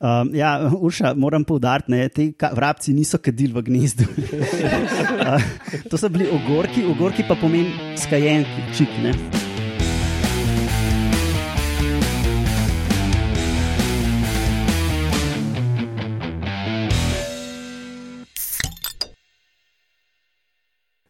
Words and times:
Um, 0.00 0.30
ja, 0.34 0.70
Urša, 0.80 1.14
moram 1.14 1.44
poudariti, 1.44 1.92
da 1.92 2.08
ti 2.08 2.32
vrabci 2.52 2.94
niso 2.96 3.18
kadili 3.18 3.52
v 3.52 3.62
gnezdu. 3.62 4.04
uh, 4.08 5.42
to 5.90 5.98
so 6.00 6.08
bili 6.08 6.24
ogorki, 6.32 6.84
ogorki 6.88 7.24
pa 7.28 7.36
pomeni 7.36 7.96
skajen 8.00 8.46
čik. 8.72 8.88
Ne? 9.04 9.12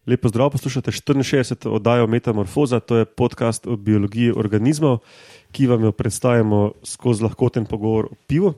Lepo 0.06 0.28
zdrav, 0.28 0.50
poslušate 0.50 0.90
64. 0.90 1.68
oddajo 1.68 2.06
Metamorfoza, 2.06 2.80
to 2.80 2.96
je 2.96 3.04
podcast 3.04 3.66
o 3.66 3.76
biologiji 3.76 4.32
organizmov, 4.36 4.98
ki 5.52 5.66
vam 5.66 5.84
jo 5.84 5.92
predstavljamo 5.92 6.72
skozi 6.82 7.22
lahkoten 7.22 7.66
pogovor 7.70 8.10
o 8.10 8.18
pivu. 8.26 8.54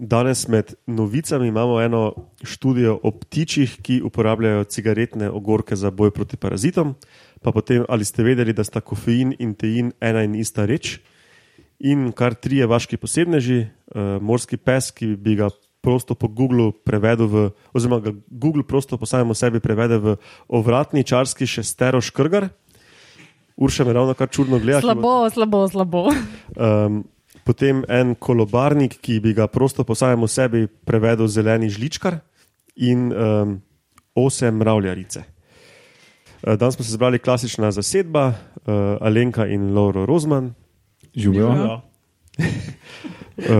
Danes 0.00 0.48
med 0.48 0.74
novicami 0.86 1.48
imamo 1.48 1.80
eno 1.80 2.14
študijo 2.42 2.94
o 3.02 3.10
ptičih, 3.10 3.74
ki 3.82 3.98
uporabljajo 4.02 4.64
cigaretne 4.64 5.28
ogorke 5.30 5.76
za 5.76 5.90
boj 5.90 6.10
proti 6.10 6.36
parazitom. 6.40 6.94
Pa 7.42 7.52
potem, 7.52 7.84
ali 7.88 8.04
ste 8.04 8.24
vedeli, 8.24 8.54
da 8.56 8.64
sta 8.64 8.80
kofein 8.80 9.34
in 9.38 9.52
tein 9.54 9.92
ena 10.00 10.22
in 10.24 10.38
ista 10.40 10.64
reč. 10.64 11.02
In 11.84 12.12
kar 12.16 12.32
trije 12.32 12.64
vaški 12.66 12.96
posebneži, 12.96 13.60
uh, 13.60 14.16
morski 14.24 14.56
pes, 14.56 14.88
ki 14.88 15.12
bi 15.20 15.36
ga 15.36 15.50
prosto 15.84 16.16
po 16.16 16.32
Googlu 16.32 16.72
prevedel, 16.72 17.28
v, 17.28 17.44
oziroma 17.76 18.00
ga 18.00 18.16
Google 18.30 18.64
prosto 18.64 18.96
po 18.96 19.04
samem 19.04 19.36
sebi 19.36 19.60
prevede 19.60 20.00
v 20.00 20.16
ovratni 20.48 21.04
čarski 21.04 21.44
šestero 21.44 22.00
škrgar. 22.00 22.48
Urša 23.60 23.84
me 23.84 23.92
ravno 23.92 24.16
kar 24.16 24.32
čudno 24.32 24.58
gleda. 24.58 24.80
Slabo, 24.80 25.16
ima, 25.20 25.30
slabo, 25.30 25.66
slabo. 25.68 26.08
Um, 26.56 27.04
potem 27.50 27.82
en 27.90 28.14
kolobarnik, 28.14 28.94
ki 29.02 29.18
bi 29.24 29.34
ga 29.34 29.48
prosto 29.50 29.82
po 29.82 29.96
samem 29.98 30.28
sebi 30.30 30.68
prevedel 30.86 31.26
zeleni 31.26 31.66
žličkar 31.72 32.20
in 32.78 33.10
um, 33.10 33.58
osem 34.14 34.54
mravljarice. 34.62 35.24
Danes 36.40 36.78
smo 36.78 36.86
se 36.86 36.94
zbrali 36.94 37.18
klasična 37.18 37.72
zasedba, 37.74 38.30
uh, 38.30 38.96
Alenka 39.02 39.46
in 39.50 39.74
Lauro 39.74 40.06
Rozman. 40.06 40.54
Živijo. 41.14 41.80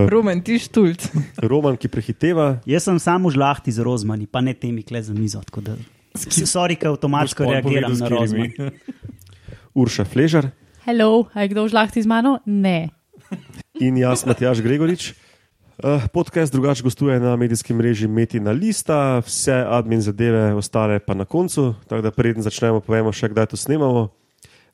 Roman, 0.09 0.39
ti 0.45 0.55
štulc. 0.61 1.03
Roman, 1.43 1.75
ki 1.77 1.91
prehiteva. 1.91 2.61
Jaz 2.65 2.87
sem 2.87 2.99
samo 2.99 3.29
žlahti 3.33 3.73
z 3.75 3.83
rozmani, 3.83 4.25
pa 4.25 4.41
ne 4.41 4.53
temi 4.53 4.85
kle 4.87 5.01
za 5.03 5.13
mizo. 5.13 5.43
Sorry, 6.15 6.79
ker 6.79 6.93
avtomatsko 6.93 7.43
reagiram 7.49 7.97
na 7.99 8.09
rozmani. 8.11 8.71
Urša 9.75 10.07
Fležar. 10.07 10.51
Hello, 10.87 11.27
je 11.35 11.51
kdo 11.51 11.67
žlahti 11.67 12.01
z 12.01 12.09
mano? 12.09 12.39
Ne. 12.45 12.89
In 13.81 13.95
jaz, 13.97 14.21
Matjaš 14.29 14.59
Gregorič. 14.61 15.13
Uh, 15.81 16.03
podcast 16.13 16.53
drugače 16.53 16.83
gostuje 16.83 17.19
na 17.19 17.35
medijskem 17.35 17.77
mreži 17.77 18.07
Metina 18.07 18.51
Lista, 18.51 19.19
vse 19.25 19.55
admin 19.67 20.01
zadeve, 20.01 20.53
ostale 20.53 20.99
pa 20.99 21.13
na 21.13 21.25
koncu. 21.25 21.73
Tako 21.89 22.01
da 22.01 22.11
preden 22.11 22.45
začnemo, 22.45 22.83
povemo 22.85 23.09
še, 23.09 23.31
kdaj 23.33 23.47
to 23.49 23.57
snemamo. 23.57 24.03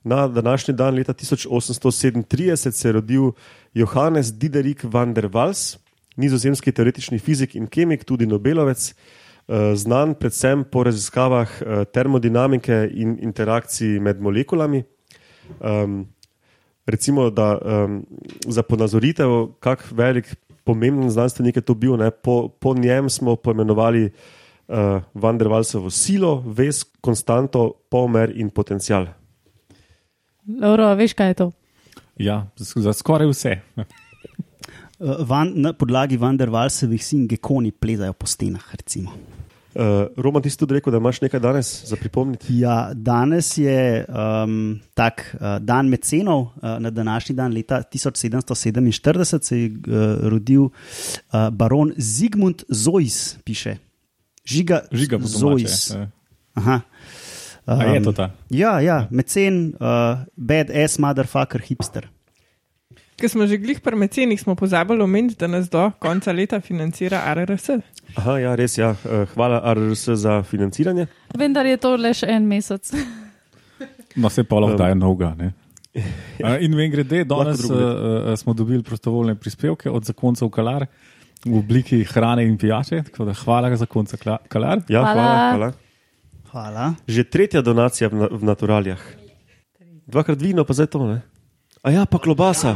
Na 0.04 0.26
današnji 0.28 0.74
dan, 0.76 1.00
leta 1.00 1.14
1837, 1.14 2.72
se 2.72 2.88
je 2.88 2.92
rodil 2.92 3.32
Johannes 3.74 4.34
Diderik 4.34 4.84
van 4.84 5.14
der 5.16 5.30
Waals, 5.32 5.78
nizozemski 6.20 6.76
teoretični 6.76 7.20
fizik 7.20 7.56
in 7.56 7.72
kemik, 7.72 8.04
tudi 8.04 8.28
Nobelovec, 8.28 8.92
znan 9.76 10.18
predvsem 10.20 10.68
po 10.68 10.84
raziskavah 10.84 11.56
termodinamike 11.96 12.90
in 12.92 13.16
interakcij 13.24 14.02
med 14.04 14.20
molekulami. 14.20 14.84
Um, 15.64 16.04
recimo, 16.88 17.30
da 17.30 17.58
um, 17.58 18.06
za 18.48 18.64
ponazoritev, 18.64 19.60
kako 19.60 19.84
velik, 19.92 20.36
pomemben 20.64 21.10
znanstvenik 21.10 21.56
je 21.56 21.62
to 21.62 21.74
bil, 21.74 21.98
ne, 21.98 22.12
po, 22.12 22.48
po 22.48 22.74
njem 22.74 23.10
smo 23.10 23.36
poimenovali 23.36 24.10
uh, 24.68 25.02
van 25.14 25.38
der 25.38 25.48
Waalsovo 25.48 25.90
silo, 25.90 26.44
ves, 26.46 26.84
konstanto, 27.02 27.74
pomer 27.90 28.32
in 28.36 28.50
potencial. 28.50 29.08
Lauro, 30.48 30.94
veš, 30.96 31.14
kaj 31.14 31.28
je 31.28 31.34
to? 31.44 31.52
Ja, 32.18 32.48
za 32.56 32.94
skoraj 32.94 33.28
vse. 33.30 33.58
Van, 35.00 35.52
na 35.56 35.74
podlagi 35.78 36.18
Vandervalsevih 36.18 37.04
sin 37.06 37.28
gekoni 37.28 37.72
plezajo 37.72 38.14
po 38.14 38.26
stenah. 38.26 38.64
Uh, 39.78 40.08
Roman, 40.18 40.42
ti 40.42 40.50
si 40.50 40.58
tudi 40.58 40.74
rekel, 40.74 40.90
da 40.90 40.98
imaš 40.98 41.20
nekaj 41.22 41.40
danes 41.40 41.68
za 41.86 41.96
pripomniti? 41.96 42.56
Ja, 42.58 42.94
danes 42.94 43.52
je 43.62 44.06
um, 44.10 44.80
tak 44.98 45.22
uh, 45.38 45.60
dan 45.62 45.92
mecenov, 45.94 46.42
uh, 46.42 46.80
na 46.82 46.90
današnji 46.90 47.36
dan, 47.36 47.54
leta 47.54 47.84
1747, 47.86 49.44
se 49.44 49.60
je 49.60 49.70
uh, 49.70 50.18
rodil 50.30 50.64
uh, 50.64 50.72
baron 51.52 51.94
Zigmund 51.98 52.64
Zois, 52.70 53.38
piše. 53.46 53.78
Žiga, 54.46 54.82
Žiga 54.92 55.20
Zois. 55.22 55.94
Aha. 56.54 56.82
Um, 57.68 57.82
je 57.94 58.04
to 58.04 58.12
ta? 58.12 58.32
Ja, 58.50 58.80
ja 58.80 59.08
mecen, 59.12 59.76
uh, 59.78 60.26
bad 60.36 60.72
ass, 60.72 60.98
motherfucker, 60.98 61.62
hipster. 61.62 62.08
Ker 63.18 63.32
smo 63.34 63.48
že 63.50 63.58
glih 63.58 63.80
pri 63.82 63.98
mecenih, 63.98 64.38
smo 64.38 64.54
pozabili 64.56 65.02
omeniti, 65.02 65.40
da 65.40 65.48
nas 65.50 65.70
do 65.74 65.92
konca 66.00 66.32
leta 66.32 66.60
financira 66.62 67.24
RRS. 67.34 67.80
Aha, 68.16 68.38
ja, 68.38 68.52
res 68.56 68.78
ja. 68.78 68.92
Hvala 69.34 69.58
RRS 69.74 70.10
za 70.22 70.44
financiranje. 70.44 71.08
Vendar 71.34 71.66
je 71.66 71.80
to 71.82 71.96
le 71.98 72.14
še 72.14 72.30
en 72.30 72.46
mesec. 72.46 72.94
No, 74.18 74.32
se 74.34 74.42
pa 74.42 74.58
lahko 74.58 74.80
daje 74.80 74.96
noga. 74.98 75.28
In 76.66 76.74
vem, 76.74 76.88
grede, 76.90 77.20
danes 77.30 77.62
uh, 77.70 78.32
smo 78.34 78.56
dobili 78.58 78.82
prostovoljne 78.84 79.36
prispevke 79.38 79.92
od 79.94 80.10
zakoncev 80.10 80.50
Kalar 80.50 80.88
v 81.46 81.60
obliki 81.60 82.02
hrane 82.04 82.48
in 82.48 82.58
pijače. 82.58 83.04
Hvala 83.44 83.76
za 83.78 83.86
konca 83.86 84.18
Kalar. 84.18 84.82
Ja, 84.90 85.04
hvala. 85.06 85.14
hvala, 85.14 85.54
hvala. 85.54 85.72
Hvala. 86.52 86.94
Že 87.08 87.24
tretja 87.30 87.62
donacija 87.62 88.10
v, 88.10 88.30
v 88.32 88.44
naturalijah. 88.50 89.02
Dvakrat 90.08 90.42
vino, 90.42 90.66
pa 90.66 90.74
zdaj 90.74 90.90
to 90.98 91.06
ne. 91.06 91.22
A 91.88 91.92
ja, 91.92 92.04
pa 92.04 92.20
klobasa. 92.20 92.76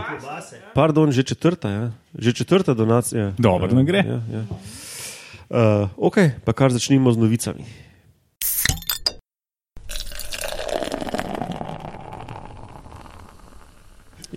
Pardon, 0.72 1.12
že 1.12 1.28
četrta, 1.28 1.68
ja. 1.68 1.86
že 2.16 2.32
četrta 2.32 2.72
donacija. 2.72 3.36
Dobro, 3.36 3.68
da 3.68 3.76
ne 3.76 3.84
gre. 3.84 4.00
Ja, 4.08 4.24
ja. 4.24 4.44
Uh, 5.52 5.92
ok, 6.00 6.40
pa 6.48 6.56
kar 6.56 6.72
začnimo 6.72 7.12
z 7.12 7.20
novicami. 7.20 7.68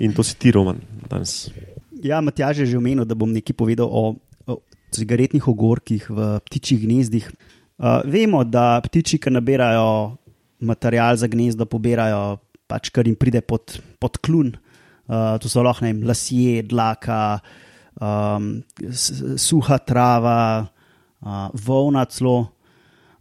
In 0.03 0.11
to 0.11 0.27
si 0.27 0.35
ti, 0.35 0.51
Roman, 0.51 0.83
danes. 1.07 1.55
Ja, 2.03 2.19
Matjaž 2.19 2.67
je 2.67 2.75
že 2.75 2.83
omenil, 2.83 3.07
da 3.07 3.15
bom 3.15 3.31
nekaj 3.31 3.55
povedal 3.55 3.87
o, 3.87 4.19
o 4.19 4.59
cigaretnih 4.91 5.47
ogorkih 5.47 6.11
v 6.11 6.43
ptičjih 6.51 6.83
gnezdih. 6.83 7.31
Uh, 7.79 8.03
vemo, 8.11 8.43
da 8.43 8.83
ptiči, 8.83 9.23
ki 9.23 9.31
nabirajo 9.31 10.19
material 10.59 11.15
za 11.15 11.31
gnezdo, 11.31 11.63
pobirajo 11.63 12.43
pač 12.67 12.91
kar 12.91 13.07
jim 13.07 13.15
pride 13.15 13.39
pod, 13.39 13.79
pod 14.03 14.19
klun. 14.19 14.59
Uh, 15.05 15.37
to 15.39 15.51
so 15.53 15.63
lahko 15.63 15.85
vem, 15.85 16.03
lasje, 16.07 16.63
dlaka, 16.65 17.41
um, 18.01 18.63
suha 19.37 19.79
trava, 19.85 20.67
uh, 21.21 21.49
volna 21.67 22.05
celo. 22.07 22.51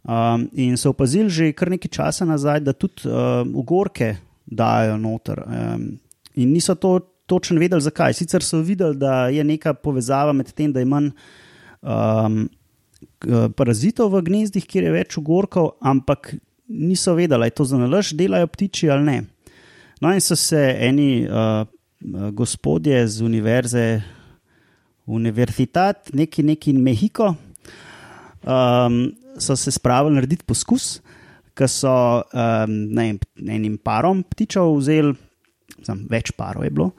Um, 0.04 0.50
in 0.52 0.76
so 0.76 0.92
opazili 0.92 1.30
že 1.32 1.52
kar 1.56 1.70
nekaj 1.72 1.88
časa 1.88 2.26
nazaj, 2.28 2.60
da 2.60 2.74
tudi 2.76 3.08
uh, 3.08 3.40
ugorke 3.56 4.16
dajo 4.44 4.98
noter. 5.00 5.40
Um, 5.44 5.86
in 6.34 6.52
niso 6.52 6.74
to 6.74 6.98
točno 7.26 7.60
vedeli, 7.60 7.80
zakaj. 7.80 8.12
Sicer 8.14 8.44
so 8.44 8.60
videli, 8.60 8.96
da 8.96 9.28
je 9.28 9.44
neka 9.44 9.74
povezava 9.74 10.32
med 10.32 10.52
tem, 10.52 10.72
da 10.72 10.80
je 10.80 10.88
manj 10.88 11.10
um, 11.80 12.44
parazitov 13.56 14.12
v 14.12 14.24
gnezdih, 14.28 14.66
kjer 14.68 14.88
je 14.88 14.92
več 14.92 15.16
ugorkov, 15.20 15.74
ampak 15.80 16.34
niso 16.68 17.14
vedeli, 17.16 17.40
ali 17.40 17.52
je 17.52 17.56
to 17.56 17.64
za 17.68 17.78
nalož, 17.80 18.12
delajo 18.16 18.48
ptiči 18.52 18.90
ali 18.90 19.04
ne. 19.04 19.18
No, 20.02 20.12
in 20.12 20.20
so 20.20 20.36
se 20.36 20.60
eni 20.84 21.24
uh, 21.24 21.64
gospodje 22.32 23.08
z 23.08 23.20
univerze, 23.20 24.02
Universitat, 25.06 26.12
neki, 26.12 26.42
neki 26.42 26.72
Mehiko, 26.72 27.34
um, 28.44 29.12
so 29.38 29.56
se 29.56 29.70
spravili 29.70 30.14
narediti 30.14 30.44
poskus, 30.46 31.00
ki 31.54 31.68
so 31.68 31.92
um, 32.24 32.72
ne, 32.96 33.14
enim 33.36 33.76
parom 33.78 34.22
ptičev 34.24 34.72
vzeli, 34.78 35.12
znam, 35.84 36.06
več 36.10 36.32
parov 36.36 36.64
je 36.64 36.72
bilo. 36.72 36.90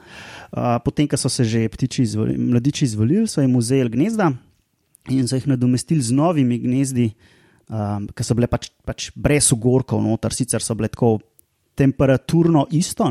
Uh, 0.52 0.76
potem, 0.84 1.08
ko 1.10 1.18
so 1.18 1.30
se 1.32 1.44
že 1.44 1.66
ptiči 1.68 2.06
izvolili, 2.06 2.38
mladiči 2.52 2.86
izvolili, 2.86 3.26
so 3.28 3.42
jim 3.42 3.56
vzeli 3.58 3.92
gnezda 3.92 4.30
in 5.10 5.26
so 5.26 5.38
jih 5.38 5.50
nadomestili 5.50 6.02
z 6.02 6.14
novimi 6.14 6.58
gnezdi, 6.62 7.10
um, 7.66 8.06
ki 8.06 8.26
so 8.26 8.38
bile 8.38 8.48
pač, 8.50 8.70
pač 8.86 9.10
brez 9.14 9.50
ugorkov 9.54 10.02
noter, 10.02 10.34
sicer 10.34 10.62
so 10.62 10.78
bile 10.78 10.90
tako 10.94 11.16
temperaturno 11.76 12.68
isto, 12.70 13.10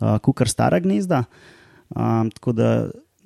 uh, 0.00 0.34
kar 0.34 0.48
stara 0.48 0.80
gnezda. 0.82 1.24
Um, 1.90 2.30
tako 2.30 2.54
da 2.56 2.70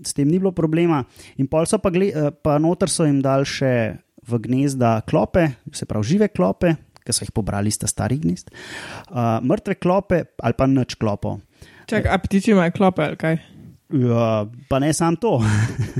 s 0.02 0.14
tem 0.14 0.28
ni 0.28 0.38
bilo 0.38 0.52
problema. 0.52 1.04
In 1.38 1.48
pol 1.50 1.66
so 1.70 1.78
pa, 1.78 1.92
gle, 1.94 2.10
pa 2.42 2.58
noter 2.58 2.90
so 2.90 3.06
jim 3.06 3.22
dali 3.22 3.46
še 3.46 3.74
v 4.24 4.40
gnezda 4.46 4.98
klope, 5.06 5.46
se 5.72 5.86
pravi 5.86 6.14
žive 6.14 6.28
klope, 6.32 6.74
ki 7.04 7.12
so 7.12 7.26
jih 7.26 7.34
pobrali 7.36 7.68
iz 7.68 7.76
starih 7.76 8.20
gnezd, 8.22 8.48
uh, 9.12 9.40
mrtve 9.44 9.76
klope 9.76 10.22
ali 10.40 10.56
pa 10.56 10.68
noč 10.68 10.96
klopo. 10.96 11.38
Čak, 11.84 12.08
a 12.08 12.16
ptiči 12.16 12.54
imajo 12.54 12.72
klope 12.72 13.04
ali 13.04 13.20
kaj? 13.20 13.36
Ja, 13.94 14.48
pa 14.68 14.80
ne 14.80 14.92
samo 14.96 15.20
to. 15.20 15.34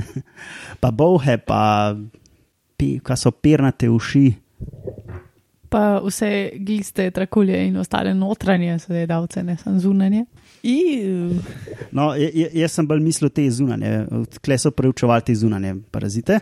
pa 0.81 0.89
bohe, 0.89 1.37
pa 1.37 1.93
pi, 2.75 2.97
kaj 2.99 3.19
so 3.21 3.31
pernate 3.31 3.89
uši. 3.93 4.25
Pa 5.75 5.99
vse 5.99 6.29
gliste, 6.63 7.09
trakulje 7.11 7.57
in 7.67 7.77
ostale 7.81 8.13
notranje 8.15 8.77
sodelavce, 8.79 9.43
ne 9.43 9.57
samo 9.59 9.79
zunanje. 9.83 10.21
Iu. 10.63 11.41
No, 11.91 12.13
jaz 12.15 12.77
sem 12.77 12.87
bolj 12.87 13.01
mislil 13.03 13.31
te 13.35 13.43
zunanje, 13.51 14.05
kle 14.39 14.55
so 14.61 14.71
preučevali 14.71 15.25
te 15.27 15.35
zunanje 15.35 15.73
parazite. 15.91 16.39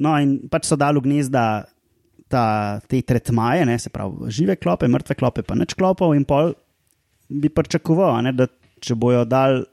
No, 0.00 0.14
in 0.16 0.38
pač 0.48 0.70
so 0.70 0.78
dali 0.80 0.96
v 0.96 1.04
gnezda 1.10 1.44
ta, 2.32 2.46
te 2.88 3.02
tretmaje, 3.04 3.66
ne, 3.68 3.76
se 3.78 3.92
pravi 3.92 4.32
žive 4.32 4.56
klope, 4.56 4.88
mrtve 4.88 5.18
klope, 5.20 5.44
pa 5.44 5.56
neč 5.58 5.76
klopov, 5.76 6.16
in 6.16 6.24
pol 6.28 6.54
bi 7.28 7.52
pričakoval, 7.52 8.16
a 8.16 8.24
ne, 8.24 8.32
da 8.32 8.48
če 8.80 8.96
bojo 8.96 9.26
dal 9.28 9.66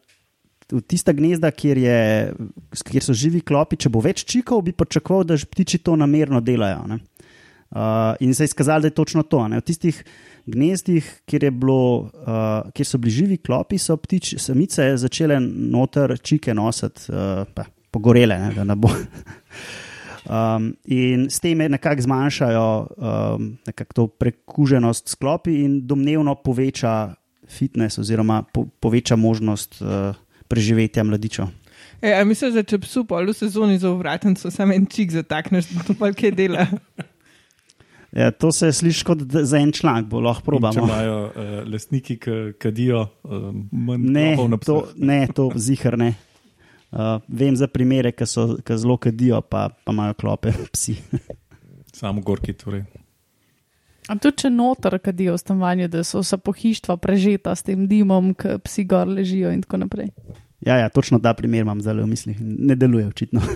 v 0.72 0.81
tista 0.81 1.13
gnezda, 1.16 1.51
kjer, 1.54 1.80
je, 1.80 2.00
kjer 2.89 3.07
so 3.07 3.16
živi 3.16 3.39
klopi, 3.45 3.77
če 3.80 3.92
bo 3.94 4.01
več 4.04 4.24
čikov, 4.27 4.66
bi 4.66 4.74
pričakoval, 4.75 5.27
da 5.30 5.38
ptiči 5.38 5.80
to 5.86 5.95
namerno 6.00 6.42
delajo. 6.44 6.88
Ne. 6.89 7.00
Uh, 7.75 8.16
in 8.24 8.31
se 8.33 8.44
je 8.44 8.51
izkazalo, 8.51 8.86
da 8.86 8.88
je 8.88 8.95
točno 8.95 9.24
to. 9.24 9.48
Ne. 9.51 9.60
V 9.60 9.68
tistih 9.68 9.98
gnezdih, 10.45 11.07
kjer, 11.27 11.44
je 11.44 11.51
bilo, 11.51 12.07
uh, 12.07 12.72
kjer 12.72 12.88
so 12.88 12.98
bili 12.98 13.12
živi 13.12 13.38
klopi, 13.38 13.77
so 13.77 13.98
ptič, 14.00 14.38
samice 14.39 14.94
začele 14.98 15.39
noter 15.44 16.16
čike 16.24 16.54
nositi, 16.56 17.12
uh, 17.12 17.44
pa 17.54 17.66
pogorele, 17.92 18.38
ne, 18.39 18.54
da 18.56 18.63
ne 18.63 18.80
bo. 18.80 18.94
Um, 20.25 20.72
in 20.89 21.27
s 21.30 21.38
tem 21.38 21.60
nekako 21.69 22.01
zmanjšajo 22.01 22.69
um, 22.98 23.57
nekak 23.68 23.94
to 23.94 24.07
prekuženost 24.07 25.10
s 25.10 25.16
klopi 25.22 25.60
in 25.62 25.83
domnevno 25.86 26.33
poveča 26.36 27.13
fitness 27.45 28.01
oziroma 28.01 28.42
po, 28.42 28.66
poveča 28.80 29.16
možnost 29.16 29.77
uh, 29.81 30.18
preživetja 30.50 31.04
mladičev. 31.04 31.45
E, 32.01 32.25
misliš, 32.25 32.56
da 32.57 32.63
če 32.66 32.80
psu 32.81 33.06
pol 33.06 33.30
v 33.30 33.38
sezoni 33.38 33.77
za 33.77 33.92
uvratnico 33.94 34.50
samo 34.50 34.74
en 34.74 34.89
čik 34.89 35.13
zatakneš, 35.13 35.69
da 35.75 35.86
to 35.86 35.94
pa 36.00 36.10
kaj 36.10 36.33
dela? 36.33 36.66
Ja, 38.16 38.32
to 38.32 38.52
se 38.52 38.72
sliši 38.72 39.04
kot 39.06 39.24
za 39.28 39.58
en 39.60 39.72
članek, 39.76 40.06
bo 40.08 40.22
lahko 40.24 40.40
Če 40.42 40.46
probamo. 40.46 40.86
imajo 40.86 41.16
uh, 41.26 41.56
lastniki, 41.68 42.16
ki 42.20 42.36
kadijo, 42.60 43.02
uh, 43.28 43.50
manj 43.72 44.06
Ne, 44.16 44.30
na 44.50 44.58
to, 44.58 44.78
ne, 44.96 45.26
to 45.36 45.50
zihar 45.60 45.98
ne. 46.00 46.14
Uh, 46.96 47.20
vem 47.28 47.58
za 47.60 47.68
primere, 47.68 48.14
ki 48.16 48.28
so 48.30 48.46
ki 48.64 48.78
zelo 48.80 48.96
kadijo, 48.98 49.42
pa, 49.44 49.68
pa 49.84 49.92
imajo 49.92 50.16
klope, 50.16 50.54
psi. 50.74 50.96
Samo 51.92 52.24
gorki. 52.24 52.54
Torej. 52.56 52.86
A 54.08 54.16
tudi 54.16 54.46
če 54.46 54.50
noter 54.54 54.96
kadijo 55.04 55.36
v 55.36 55.42
stanovanju, 55.42 55.92
da 55.92 56.04
so 56.08 56.22
vsa 56.24 56.38
pohištva 56.40 56.96
prežeta 57.02 57.56
s 57.56 57.66
tem 57.68 57.84
dimom, 57.90 58.32
ki 58.38 58.60
psi 58.64 58.86
gor 58.88 59.12
ležijo 59.12 59.52
in 59.52 59.64
tako 59.66 59.82
naprej. 59.84 60.12
Ja, 60.64 60.78
ja, 60.80 60.90
točno 60.90 61.20
ta 61.20 61.34
primer 61.36 61.66
imam 61.66 61.82
zdaj 61.84 62.00
v 62.00 62.08
mislih. 62.10 62.38
Ne 62.40 62.80
deluje 62.80 63.08
očitno. 63.12 63.44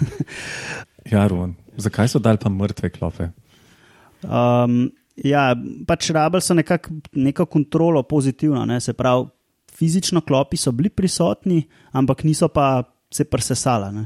Ja, 1.09 1.23
Ruan, 1.31 1.55
zakaj 1.79 2.09
so 2.11 2.19
dali 2.21 2.37
pa 2.37 2.51
mrtve 2.53 2.89
klope? 2.93 3.29
Um, 4.23 4.89
ja, 5.23 5.53
pač 5.87 6.09
rabili 6.15 6.43
so 6.43 6.55
nekak, 6.57 6.89
neko 7.15 7.45
kontrolo 7.45 8.03
pozitivno, 8.03 8.65
ne? 8.65 8.79
se 8.81 8.93
pravi, 8.93 9.27
fizično 9.79 10.21
klopi 10.27 10.57
so 10.57 10.71
bili 10.75 10.89
prisotni, 10.89 11.61
ampak 11.95 12.23
niso 12.27 12.49
pa 12.51 12.83
se 13.11 13.25
presesala. 13.25 13.91
Ne? 13.95 14.05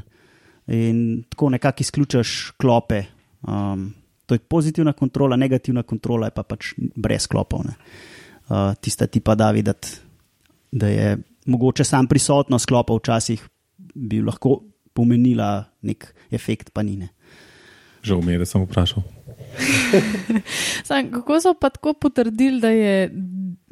In 0.74 1.24
tako 1.28 1.50
nekako 1.50 1.82
izključiš 1.82 2.54
klope. 2.60 3.04
Um, 3.42 3.92
to 4.26 4.34
je 4.34 4.38
pozitivna 4.38 4.92
kontrola, 4.92 5.36
negativna 5.36 5.82
kontrola 5.82 6.30
je 6.30 6.36
pa 6.36 6.42
pač 6.42 6.74
brez 6.78 7.26
klopov. 7.26 7.66
ne. 7.66 7.74
Uh, 8.44 8.74
tista 8.80 9.06
ti 9.06 9.20
pa 9.20 9.34
da 9.34 9.50
videti, 9.50 9.88
da 10.72 10.88
je 10.88 11.16
mogoče 11.46 11.84
sam 11.84 12.06
prisotnost 12.06 12.66
klopov 12.66 12.98
včasih 12.98 13.48
bi 13.94 14.22
lahko 14.22 14.60
pomenila 14.92 15.64
nek 15.82 16.06
efekt 16.30 16.70
panine. 16.72 17.08
Žal 18.02 18.20
mi 18.22 18.32
je, 18.32 18.38
da 18.38 18.46
sem 18.46 18.62
vprašal. 18.62 19.02
Sam, 20.84 21.10
kako 21.10 21.40
so 21.40 21.54
pa 21.54 21.70
tako 21.70 21.92
potrdili, 21.92 22.60
da 22.60 22.68
je 22.68 23.10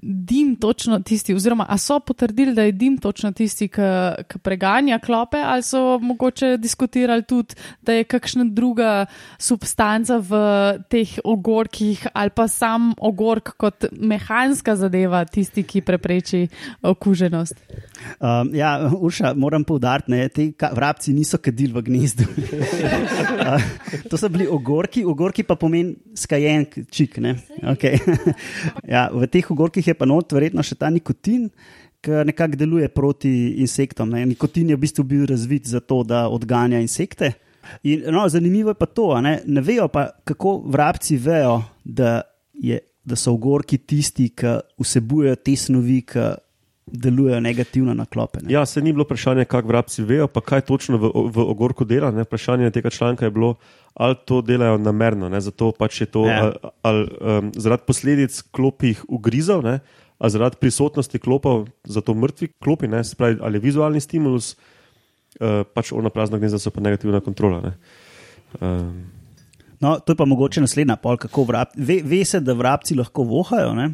dim 0.03 0.57
točno 0.57 1.01
tisti, 1.01 1.35
oziroma 1.35 1.67
a 1.69 1.79
so 1.79 2.01
potrdili, 2.01 2.55
da 2.55 2.63
je 2.63 2.73
dim 2.73 2.99
točno 2.99 3.33
tisti, 3.33 3.69
ki 3.69 4.39
preganja 4.43 4.99
klope, 4.99 5.37
ali 5.45 5.63
so 5.63 5.99
mogoče 5.99 6.57
diskutirali 6.57 7.23
tudi, 7.23 7.55
da 7.83 7.93
je 7.93 8.05
kakšna 8.05 8.45
druga 8.45 9.07
substanca 9.39 10.19
v 10.19 10.33
teh 10.91 11.19
ogorkih, 11.25 12.07
ali 12.13 12.31
pa 12.31 12.49
sam 12.49 12.93
ogork 12.99 13.55
kot 13.57 13.85
mehanska 13.93 14.77
zadeva, 14.77 15.25
tisti, 15.25 15.63
ki 15.63 15.81
prepreči 15.81 16.49
okuženost. 16.83 17.55
Um, 18.19 18.51
ja, 18.55 18.91
Urša, 18.99 19.35
moram 19.35 19.65
poudariti, 19.65 20.11
da 20.11 20.29
ti 20.29 20.53
vrabci 20.73 21.13
niso 21.13 21.39
kadili 21.39 21.73
v 21.73 21.83
gnezdu. 21.83 22.27
uh, 22.27 23.63
to 24.11 24.19
so 24.19 24.29
bili 24.29 24.49
ogorki, 24.51 25.05
ogorki 25.05 25.43
pa 25.43 25.55
pomeni 25.55 25.95
skajen 26.15 26.67
čik. 26.91 27.19
ne. 27.19 27.37
Okay. 27.63 27.99
ja, 28.95 29.07
v 29.13 29.27
teh 29.31 29.51
ogorkih 29.51 29.87
je 29.87 29.92
pa 29.99 30.09
not 30.09 30.33
verjetno 30.33 30.65
še 30.65 30.79
ta 30.81 30.91
nikotin. 30.91 31.49
Ki 32.03 32.25
nekako 32.27 32.59
deluje 32.59 32.89
proti 32.91 33.31
insektom. 33.63 34.11
Ne. 34.11 34.25
Nikotin 34.27 34.73
je 34.73 34.77
v 34.77 34.83
bistvu 34.83 35.05
bil 35.07 35.27
razvit 35.31 35.69
za 35.71 35.79
to, 35.79 36.01
da 36.03 36.25
odganja 36.27 36.81
insekte. 36.83 37.31
In, 37.87 38.03
no, 38.11 38.25
zanimivo 38.29 38.73
je 38.75 38.79
pa 38.81 38.89
to, 38.91 39.21
ne, 39.23 39.37
ne 39.47 39.63
vejo 39.63 39.87
pa, 39.89 40.09
kako 40.27 40.57
vrabci 40.67 41.17
vejo, 41.17 41.61
da, 41.85 42.23
je, 42.59 42.81
da 43.05 43.15
so 43.17 43.37
ogorki 43.37 43.79
tisti, 43.79 44.33
ki 44.35 44.57
vsebujejo 44.83 45.39
te 45.47 45.55
snovi, 45.57 46.01
ki 46.11 46.27
delujejo 46.93 47.41
negativno 47.41 47.95
na 47.95 48.05
klope. 48.05 48.39
Ne. 48.43 48.53
Ja, 48.53 48.67
se 48.67 48.83
ni 48.83 48.93
bilo 48.93 49.05
vprašanje, 49.05 49.45
kako 49.45 49.69
vrabci 49.69 50.03
vejo, 50.05 50.27
pa 50.29 50.41
kaj 50.41 50.61
točno 50.69 50.99
v, 51.01 51.11
v 51.33 51.45
ogorku 51.49 51.85
dela. 51.85 52.11
Ne? 52.11 52.27
Vprašanje 52.29 52.71
tega 52.71 52.91
članka 52.91 53.25
je 53.25 53.31
bilo, 53.31 53.55
ali 53.95 54.17
to 54.25 54.43
delajo 54.43 54.79
namerno, 54.79 55.29
ne? 55.29 55.41
zato 55.41 55.73
pač 55.73 56.01
je 56.01 56.07
to 56.07 56.27
Ja. 56.27 56.43
ali, 56.43 56.53
ali, 56.83 57.09
um, 57.21 57.53
zaradi 57.57 57.83
posledic 57.87 58.43
klopih 58.51 59.05
ugrizov, 59.09 59.65
ne? 59.65 59.79
ali 60.19 60.31
zaradi 60.31 60.57
prisotnosti 60.61 61.19
klopov, 61.19 61.67
zato 61.85 62.15
mrtvi 62.15 62.49
klopi, 62.63 62.89
ne? 62.89 63.05
se 63.05 63.17
pravi, 63.17 63.39
ali 63.41 63.59
vizualni 63.59 64.01
stimulus, 64.01 64.57
uh, 65.41 65.65
pač 65.75 65.93
ona 65.93 66.11
prazna 66.11 66.39
gnezda 66.39 66.59
so 66.59 66.71
pa 66.71 66.81
negativna 66.81 67.21
kontrola. 67.21 67.61
Ne? 67.61 67.73
Um, 68.61 69.11
No, 69.83 69.97
to 69.99 70.13
je 70.13 70.17
pa 70.17 70.25
mogoče 70.25 70.61
naslednja 70.63 70.95
pol, 70.97 71.17
kako 71.19 71.43
vrabci. 71.45 71.81
Ve, 71.83 71.97
ve 72.07 72.21
se, 72.25 72.39
da 72.41 72.55
vrabci 72.55 72.95
lahko 72.95 73.25
vohajo, 73.27 73.73
ne, 73.75 73.89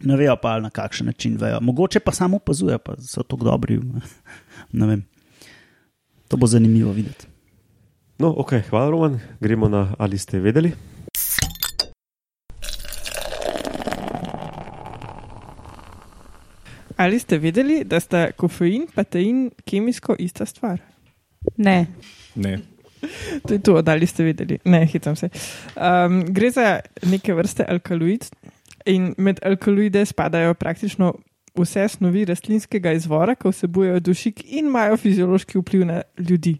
ne 0.00 0.16
vejo 0.16 0.36
pa, 0.42 0.60
na 0.60 0.70
kakšen 0.70 1.06
način 1.06 1.36
vejo. 1.40 1.60
Mogoče 1.60 2.00
pa 2.00 2.12
samo 2.12 2.36
opazujejo, 2.36 2.78
pa 2.78 2.96
so 3.00 3.22
tako 3.22 3.44
dobri. 3.44 3.80
Ne 4.72 4.86
vem. 4.86 5.04
To 6.28 6.36
bo 6.36 6.46
zanimivo 6.46 6.92
videti. 6.92 7.26
no, 8.18 8.34
ok, 8.36 8.52
hvala, 8.70 8.90
Roman. 8.90 9.20
Gremo 9.40 9.68
na 9.68 9.94
ali 9.98 10.18
ste 10.18 10.40
vedeli. 10.40 10.72
Ali 16.96 17.18
ste 17.18 17.38
vedeli, 17.38 17.84
da 17.84 18.00
sta 18.00 18.32
kofein 18.32 18.86
in 18.96 19.04
tein 19.04 19.50
kemijsko 19.64 20.16
ista 20.18 20.46
stvar? 20.46 20.80
Ne. 21.56 21.86
Ne. 22.34 22.58
To 23.46 23.54
je 23.54 23.62
to, 23.62 23.82
ali 23.86 24.06
ste 24.06 24.24
vedeli. 24.24 24.58
Ne, 24.64 24.86
hitam 24.86 25.16
se. 25.16 25.28
Um, 25.76 26.24
gre 26.28 26.50
za 26.50 26.80
neke 27.02 27.34
vrste 27.34 27.64
alkaloid 27.68 28.24
in 28.86 29.14
med 29.18 29.40
alkaloide 29.42 30.04
spadajo 30.06 30.54
praktično 30.54 31.12
vse 31.58 31.88
snovi 31.88 32.24
rastlinskega 32.24 32.92
izvora, 32.92 33.34
ki 33.34 33.50
vsebujejo 33.50 34.00
dušik 34.00 34.42
in 34.46 34.66
imajo 34.66 34.96
fiziološki 34.96 35.58
vpliv 35.58 35.86
na 35.86 36.02
ljudi, 36.18 36.58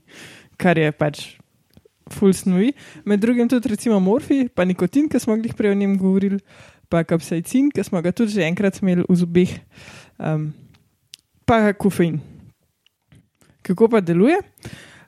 kar 0.56 0.78
je 0.78 0.92
pač 0.92 1.26
full 2.12 2.32
snovi. 2.32 2.72
Med 3.04 3.20
drugim 3.20 3.48
tudi 3.48 3.68
recimo 3.68 4.00
morfi, 4.00 4.46
pa 4.48 4.64
nikotin, 4.64 5.08
ki 5.08 5.20
smo 5.20 5.36
jih 5.36 5.54
prej 5.54 5.74
o 5.74 5.78
njem 5.78 5.98
govorili, 5.98 6.40
pa 6.88 7.04
kapsaicin, 7.04 7.70
ki 7.74 7.84
smo 7.84 8.02
ga 8.02 8.12
tudi 8.12 8.32
že 8.32 8.46
enkrat 8.46 8.80
imeli 8.82 9.04
v 9.08 9.16
zobeh, 9.16 9.56
um, 10.18 10.52
pa 11.44 11.72
kofein. 11.72 12.20
Kako 13.66 13.88
pa 13.88 14.00
deluje? 14.00 14.38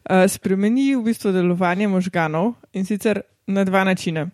Uh, 0.09 0.25
spremeni 0.27 0.97
v 0.97 1.05
bistvu 1.05 1.33
delovanje 1.33 1.89
možganov 1.89 2.55
in 2.73 2.85
sicer 2.85 3.23
na 3.47 3.65
dva 3.65 3.85
načina. 3.85 4.29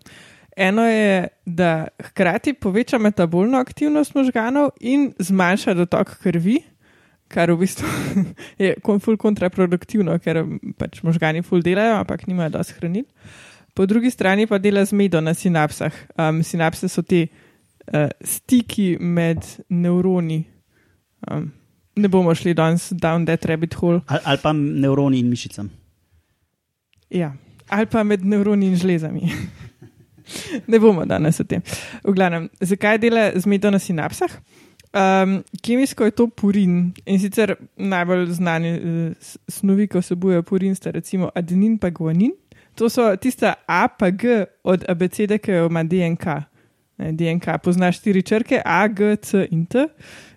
Eno 0.57 0.83
je, 0.87 1.29
da 1.47 1.87
hkrati 2.03 2.55
poveča 2.55 2.99
metabolno 2.99 3.59
aktivnost 3.59 4.15
možganov 4.15 4.71
in 4.81 5.13
zmanjša 5.19 5.75
dotok 5.75 6.19
krvi, 6.23 6.61
kar 7.29 7.51
v 7.51 7.59
bistvu 7.65 7.89
je 8.63 8.75
ful 9.03 9.17
kontraproduktivno, 9.17 10.19
ker 10.23 10.45
pač 10.79 11.03
možgani 11.03 11.43
ful 11.43 11.63
delajo, 11.63 11.99
ampak 11.99 12.27
nimajo 12.31 12.55
dosti 12.59 12.79
hranil. 12.79 13.05
Po 13.75 13.87
drugi 13.87 14.11
strani 14.11 14.47
pa 14.47 14.59
dela 14.59 14.85
zmedo 14.85 15.21
na 15.21 15.35
sinapsah. 15.35 15.93
Um, 16.15 16.43
sinapse 16.43 16.89
so 16.89 17.03
ti 17.03 17.27
uh, 17.27 18.09
stiki 18.23 18.97
med 19.01 19.43
nevroni. 19.69 20.45
Um, 21.31 21.51
ne 21.97 22.09
bomo 22.09 22.35
šli 22.35 22.55
danes 22.55 22.93
down 22.93 23.27
that 23.27 23.45
rabbit 23.45 23.75
hole. 23.75 24.01
Ali, 24.07 24.21
ali 24.25 24.39
pa 24.43 24.53
nevroni 24.53 25.19
in 25.19 25.31
mišicam. 25.31 25.71
Ja, 27.11 27.33
ali 27.69 27.87
pa 27.87 28.03
med 28.03 28.25
nevroni 28.25 28.71
in 28.71 28.77
žlezami. 28.77 29.33
ne 30.71 30.81
bomo 30.81 31.05
danes 31.05 31.41
o 31.41 31.45
tem. 31.45 31.63
V 32.05 32.15
glavnem, 32.15 32.49
zakaj 32.61 32.99
dela 33.03 33.31
zmedo 33.37 33.71
na 33.71 33.79
sinapsah? 33.79 34.31
Um, 34.95 35.43
kemijsko 35.63 36.05
je 36.05 36.11
to 36.11 36.27
purin 36.27 36.93
in 37.07 37.19
sicer 37.19 37.57
najbolj 37.77 38.29
znani 38.31 38.71
uh, 38.79 39.33
snovi, 39.49 39.89
ki 39.91 39.99
vsebujejo 39.99 40.43
purin, 40.47 40.75
sta 40.79 40.93
recimo 40.95 41.31
adenin 41.35 41.79
in 41.83 41.95
guanin. 41.95 42.33
To 42.75 42.89
so 42.89 43.17
tiste 43.17 43.55
A, 43.67 43.89
pa 43.89 44.11
G 44.11 44.45
od 44.63 44.85
ABCD, 44.89 45.39
ki 45.43 45.53
ima 45.67 45.83
DNK. 45.83 46.27
Ne, 46.99 47.13
DNK 47.13 47.59
pozna 47.63 47.91
štiri 47.93 48.23
črke, 48.23 48.63
A, 48.65 48.87
G, 48.89 49.17
C 49.17 49.49
in 49.51 49.67
T, 49.67 49.89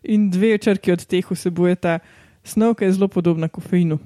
in 0.03 0.29
dve 0.29 0.57
črke 0.57 0.93
od 0.93 1.05
teh 1.05 1.25
vsebujeta 1.25 1.99
snov, 2.43 2.75
ki 2.75 2.85
je 2.85 2.91
zelo 2.97 3.07
podobna 3.07 3.47
kofeinu. 3.47 3.99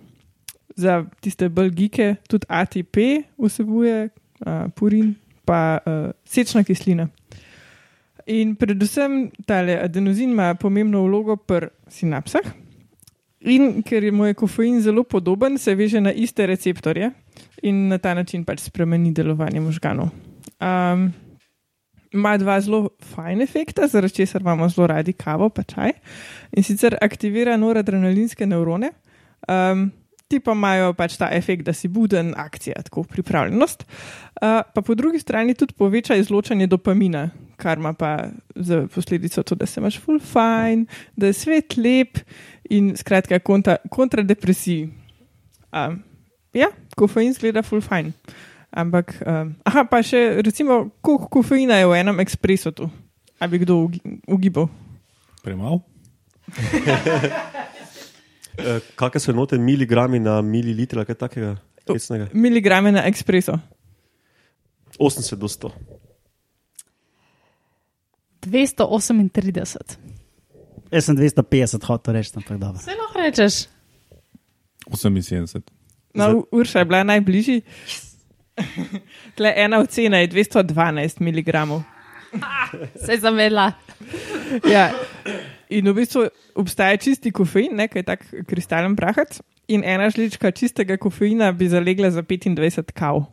Za 0.75 1.05
tiste 1.21 1.49
bolj 1.49 1.69
gike, 1.69 2.15
tudi 2.27 2.45
ATP 2.49 2.97
vsebuje 3.39 4.09
uh, 4.09 4.67
purin, 4.75 5.15
pa 5.45 5.79
uh, 5.85 6.11
sečna 6.25 6.63
kislina. 6.63 7.07
In 8.25 8.55
predvsem 8.55 9.31
ta 9.45 9.61
adenozin 9.83 10.31
ima 10.31 10.53
pomembno 10.55 11.03
vlogo 11.03 11.35
pri 11.35 11.71
sinapsah. 11.89 12.45
In 13.41 13.81
ker 13.81 14.03
je 14.03 14.11
moj 14.13 14.35
kofein 14.37 14.81
zelo 14.81 15.03
podoben, 15.03 15.57
se 15.57 15.73
veže 15.75 16.01
na 16.01 16.11
iste 16.13 16.45
receptorje 16.45 17.09
in 17.63 17.87
na 17.89 17.97
ta 17.97 18.13
način 18.13 18.43
pač 18.45 18.67
spremeni 18.67 19.13
delovanje 19.13 19.59
možganov. 19.59 20.11
Um, 20.61 21.09
ima 22.13 22.35
dva 22.37 22.59
zelo 22.61 22.89
fajn 23.15 23.41
efekta, 23.41 23.87
zaradi 23.87 24.13
česar 24.13 24.41
imamo 24.41 24.69
zelo 24.69 24.87
radi 24.87 25.13
kavo, 25.13 25.49
pa 25.49 25.63
čaj. 25.63 25.95
In 26.53 26.63
sicer 26.63 26.97
aktivira 27.01 27.57
noradrenalinske 27.57 28.45
nevrone. 28.45 28.91
Um, 29.49 29.89
Ti 30.31 30.39
pa 30.39 30.53
imajo 30.55 30.93
pač 30.95 31.17
ta 31.19 31.27
efekt, 31.35 31.65
da 31.67 31.73
si 31.75 31.89
buden, 31.91 32.31
akcija, 32.39 32.79
tako 32.87 33.03
pripravljenost. 33.03 33.83
Uh, 33.83 34.61
pa 34.63 34.81
po 34.81 34.95
drugi 34.95 35.19
strani 35.19 35.57
tudi 35.59 35.75
poveča 35.75 36.15
izločanje 36.15 36.69
dopamina, 36.71 37.25
kar 37.59 37.77
ima 37.77 37.91
pa 37.93 38.31
za 38.55 38.85
posledico 38.87 39.43
to, 39.43 39.55
da 39.59 39.65
se 39.67 39.81
imaš 39.81 39.99
full 39.99 40.19
fine, 40.23 40.85
da 41.15 41.27
je 41.27 41.33
svet 41.33 41.75
lep 41.77 42.23
in 42.69 42.95
skratka 42.97 43.39
kontra, 43.39 43.75
kontradepresiji. 43.91 44.87
Um, 45.71 45.99
ja, 46.53 46.71
kofein 46.95 47.33
zgleda 47.35 47.61
full 47.61 47.83
fine. 47.83 48.15
Ampak, 48.71 49.17
um, 49.27 49.55
aha, 49.67 49.83
pa 49.83 49.99
še 49.99 50.39
recimo, 50.47 50.85
koliko 51.03 51.27
kofeina 51.27 51.81
je 51.81 51.91
v 51.91 51.99
enem 51.99 52.23
ekspresu 52.23 52.71
tu, 52.71 52.87
a 53.35 53.51
bi 53.51 53.59
kdo 53.59 53.83
ugibal? 54.31 54.71
Premalo. 55.43 55.83
Kakšne 58.95 59.19
so 59.19 59.35
note 59.35 59.57
miligrami 59.57 60.19
na 60.19 60.41
mililiter, 60.45 61.03
kaj 61.07 61.17
takega? 61.17 61.55
Resnega? 61.89 62.29
Miligrame 62.33 62.91
na 62.93 63.05
ekspresu. 63.09 63.57
80 64.99 65.39
do 65.39 65.47
100. 65.47 65.71
238. 68.41 69.97
Jaz 70.91 71.05
sem 71.05 71.15
250, 71.15 71.85
hotel 71.87 72.17
reči, 72.19 72.33
ampak 72.35 72.57
dobro. 72.59 72.79
Vse 72.81 72.97
lahko 72.97 73.19
rečeš. 73.19 73.53
78. 74.91 75.61
No, 76.13 76.43
Urša 76.51 76.79
je 76.79 76.85
bila 76.85 77.03
najbližji. 77.03 77.61
Tle 79.37 79.53
ena 79.55 79.79
ocena 79.79 80.19
je 80.19 80.27
212 80.27 81.21
mg. 81.21 81.49
Se 83.05 83.11
je 83.11 83.19
zavedla. 83.19 83.71
Ja. 84.71 84.91
In 85.71 85.87
v 85.87 85.95
bistvu 86.01 86.27
obstaja 86.59 86.97
čisti 86.99 87.31
kofein, 87.31 87.75
nekaj 87.79 88.03
tak 88.03 88.25
kristalen 88.47 88.95
prahac, 88.99 89.39
in 89.71 89.85
ena 89.87 90.09
žlička 90.11 90.51
čistega 90.51 90.97
kofeina 90.99 91.51
bi 91.55 91.69
zalegla 91.71 92.11
za 92.11 92.23
25 92.23 92.91
kav. 92.91 93.23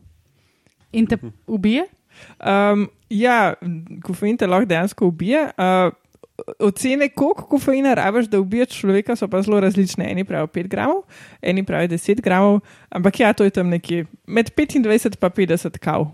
In 0.93 1.07
te 1.07 1.19
ubije? 1.47 1.85
Um, 2.39 2.89
ja, 3.11 3.55
kofein 4.07 4.39
te 4.39 4.47
lahko 4.47 4.69
dejansko 4.71 5.11
ubije. 5.11 5.49
Uh, 5.59 5.91
ocene, 6.63 7.09
koliko 7.09 7.49
kofeina 7.51 7.95
rabiš, 7.95 8.31
da 8.31 8.41
ubiješ 8.41 8.69
človeka, 8.81 9.17
so 9.17 9.29
pa 9.29 9.43
zelo 9.43 9.61
različne. 9.61 10.07
Eni 10.11 10.25
pravijo 10.25 10.47
5 10.55 10.69
gramov, 10.69 11.03
eni 11.43 11.65
pravijo 11.67 11.97
10 11.97 12.23
gramov, 12.23 12.61
ampak 12.89 13.21
ja, 13.21 13.33
to 13.33 13.45
je 13.45 13.51
tam 13.51 13.69
nekje 13.69 14.07
med 14.27 14.51
25 14.57 14.77
in 14.77 14.85
50 14.85 15.79
kav. 15.79 16.07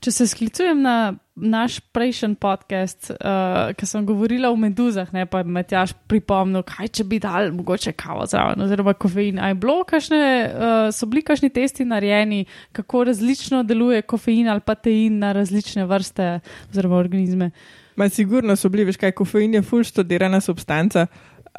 Če 0.00 0.12
se 0.16 0.24
sklicujem 0.30 0.78
na 0.80 1.12
naš 1.40 1.78
prejšnji 1.92 2.36
podcast, 2.40 3.10
uh, 3.12 3.72
ki 3.76 3.86
sem 3.88 4.04
govorila 4.08 4.50
o 4.52 4.56
meduzah, 4.56 5.08
ne 5.12 5.26
pa 5.28 5.42
me 5.44 5.62
tjaš 5.64 5.92
pripomnil, 6.08 6.62
kaj 6.68 6.88
če 6.96 7.04
bi 7.08 7.18
dal 7.20 7.50
mogoče 7.56 7.92
kavo 8.00 8.24
zraven, 8.28 8.60
oziroma 8.64 8.94
kofein. 8.96 9.40
Aj 9.40 9.56
bilo, 9.60 9.80
kakšne, 9.88 10.20
uh, 10.20 10.88
so 10.92 11.08
bili 11.10 11.24
kakšni 11.26 11.50
testi 11.52 11.84
narejeni, 11.88 12.46
kako 12.76 13.06
različno 13.10 13.62
deluje 13.68 14.02
kofein 14.02 14.48
ali 14.52 14.64
pa 14.64 14.76
tein 14.76 15.18
na 15.20 15.34
različne 15.36 15.84
vrste 15.88 16.38
oziroma 16.70 17.00
organizme. 17.00 17.50
Ma 17.96 18.08
sigurno 18.08 18.56
so 18.56 18.70
bili, 18.72 18.86
veš 18.88 19.00
kaj, 19.00 19.12
kofein 19.16 19.58
je 19.58 19.64
fulž 19.64 19.92
študirana 19.92 20.40
substanca. 20.44 21.06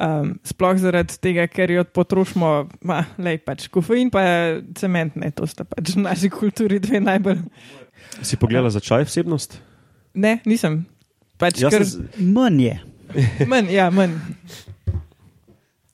Um, 0.02 0.38
sploh 0.48 0.78
zaradi 0.80 1.18
tega, 1.20 1.44
ker 1.52 1.70
jo 1.70 1.82
potrošimo, 1.84 2.50
ma, 2.88 3.02
lej, 3.20 3.42
pač 3.44 3.66
kofein 3.70 4.08
pa 4.10 4.22
cement, 4.78 5.18
ne, 5.20 5.28
to 5.36 5.44
sta 5.46 5.66
pač 5.68 5.92
v 5.92 6.06
naši 6.06 6.30
kulturi 6.32 6.80
dve 6.82 7.02
najbolj. 7.04 7.42
Si 8.20 8.36
pogledala 8.36 8.70
za 8.70 8.80
čaj 8.80 9.06
vsebnost? 9.08 9.56
Ne, 10.14 10.38
nisem. 10.44 10.84
Pač 11.40 11.62
Jaz 11.62 11.72
kar, 11.72 11.84
sem, 11.88 12.08
Manj 12.32 12.60
je. 12.62 12.76
manj, 13.50 13.72
ja, 13.72 13.90
manj. 13.90 14.16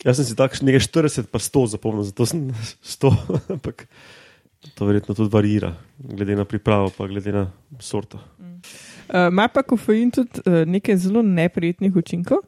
jaz 0.04 0.18
sem 0.18 0.26
si 0.26 0.36
tako 0.38 0.60
nekaj 0.66 0.86
40 0.86 1.30
pa 1.30 1.38
100 1.42 1.66
zapomnil, 1.74 2.06
zato 2.10 2.26
sem 2.26 2.48
100, 2.98 3.12
ampak 3.54 3.86
to 4.74 4.86
verjetno 4.86 5.14
tudi 5.14 5.30
varira, 5.32 5.72
glede 5.98 6.36
na 6.36 6.44
pripravo, 6.44 6.90
pa 6.94 7.06
glede 7.10 7.32
na 7.34 7.46
sorto. 7.80 8.20
Uh, 9.08 9.28
Ima 9.30 9.48
pa 9.48 9.62
kofein 9.62 10.10
tudi 10.10 10.42
uh, 10.44 10.62
nekaj 10.66 10.96
zelo 10.96 11.22
neprijetnih 11.22 11.96
učinkov. 11.96 12.42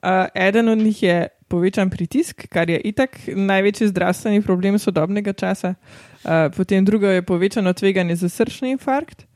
Uh, 0.00 0.26
eden 0.34 0.68
od 0.68 0.78
njih 0.78 1.02
je 1.02 1.28
povečan 1.50 1.90
pritisk, 1.90 2.46
kar 2.48 2.70
je 2.70 2.78
itak 2.90 3.18
največji 3.26 3.90
zdravstveni 3.90 4.42
problem 4.42 4.78
sodobnega 4.78 5.32
časa. 5.32 5.74
Uh, 5.74 6.46
potem 6.56 6.84
drugo 6.84 7.10
je 7.10 7.26
povečano 7.26 7.72
tveganje 7.72 8.16
za 8.22 8.28
srčni 8.28 8.70
infarkt. 8.76 9.26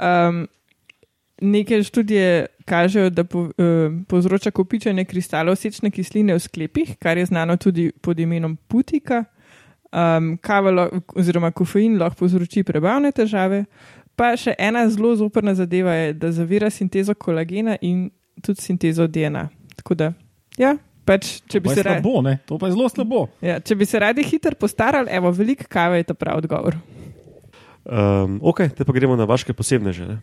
Um, 0.00 0.46
neke 1.40 1.82
študije 1.82 2.46
kažejo, 2.64 3.10
da 3.10 3.24
po, 3.24 3.40
uh, 3.40 3.92
povzroča 4.08 4.50
kopičenje 4.50 5.04
kristalov 5.04 5.56
sečne 5.56 5.90
kisline 5.90 6.34
v 6.34 6.40
sklepih, 6.40 6.96
kar 6.98 7.18
je 7.18 7.26
znano 7.26 7.56
tudi 7.56 7.90
pod 8.02 8.20
imenom 8.20 8.56
putika. 8.56 9.24
Um, 9.92 10.36
kava 10.38 10.70
lo, 10.70 10.88
oziroma 11.18 11.50
kofein 11.50 11.98
lahko 11.98 12.24
povzroči 12.24 12.62
prebavne 12.62 13.12
težave. 13.12 13.64
Pa 14.16 14.36
še 14.36 14.54
ena 14.58 14.84
zelo 14.88 15.16
zoprna 15.16 15.54
zadeva 15.54 15.94
je, 15.96 16.12
da 16.14 16.32
zavira 16.32 16.70
sintezo 16.70 17.14
kolagena 17.14 17.76
in 17.80 18.10
tudi 18.42 18.62
sintezo 18.62 19.06
DNA. 19.08 19.48
Tako 19.80 19.94
da, 19.94 20.12
ja, 20.58 20.76
pač, 21.04 21.40
če, 21.46 21.58
To 21.58 21.62
bi 21.64 21.68
pa 21.68 21.74
se 21.74 21.82
radi, 21.86 22.02
slabo, 22.02 22.22
ne? 22.22 22.38
To 22.46 22.58
pa 22.58 22.68
je 22.70 22.76
zelo 22.76 22.88
slabo. 22.88 23.28
ja, 23.40 23.60
če 23.60 23.76
bi 23.76 23.86
se 23.86 23.98
radi 23.98 24.24
hitro 24.26 24.54
postarali, 24.58 25.10
evo, 25.10 25.30
veliko 25.32 25.64
kave 25.68 26.02
je 26.02 26.10
ta 26.10 26.14
prav 26.14 26.42
odgovor. 26.42 26.76
Um, 27.84 28.38
ok, 28.42 28.68
te 28.76 28.84
pa 28.84 28.92
gremo 28.92 29.16
na 29.16 29.24
vaše 29.24 29.52
posebne 29.56 29.92
že. 29.92 30.06
Ne? 30.06 30.16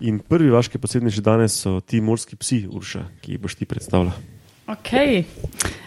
In 0.00 0.20
prvi 0.20 0.52
vaški 0.52 0.78
posebni 0.78 1.10
že 1.10 1.24
danes 1.24 1.56
so 1.56 1.80
ti 1.80 2.00
morski 2.04 2.36
psi, 2.36 2.66
Urša, 2.68 3.06
ki 3.24 3.36
jih 3.36 3.40
boš 3.40 3.56
ti 3.56 3.64
predstavila. 3.68 4.12
Okay. 4.66 5.24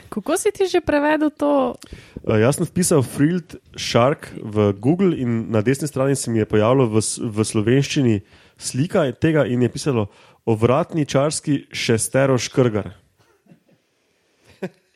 Kako 0.09 0.38
si 0.38 0.50
ti 0.51 0.65
že 0.65 0.81
prevedel 0.81 1.29
to? 1.29 1.75
Uh, 2.24 2.39
jaz 2.39 2.57
sem 2.57 2.65
vpisal 2.65 3.03
Frilled 3.03 3.59
Shark 3.77 4.31
v 4.39 4.74
Google 4.79 5.13
in 5.19 5.51
na 5.51 5.62
desni 5.62 5.88
strani 5.88 6.15
se 6.15 6.31
mi 6.31 6.39
je 6.39 6.48
pojavilo 6.50 6.88
v, 6.88 7.03
v 7.03 7.38
slovenščini 7.43 8.15
slika 8.57 9.05
tega 9.12 9.45
in 9.45 9.62
je 9.62 9.69
pisalo 9.69 10.07
ovratni 10.48 11.05
čarski 11.05 11.67
šestero 11.71 12.38
škrgar. 12.39 12.95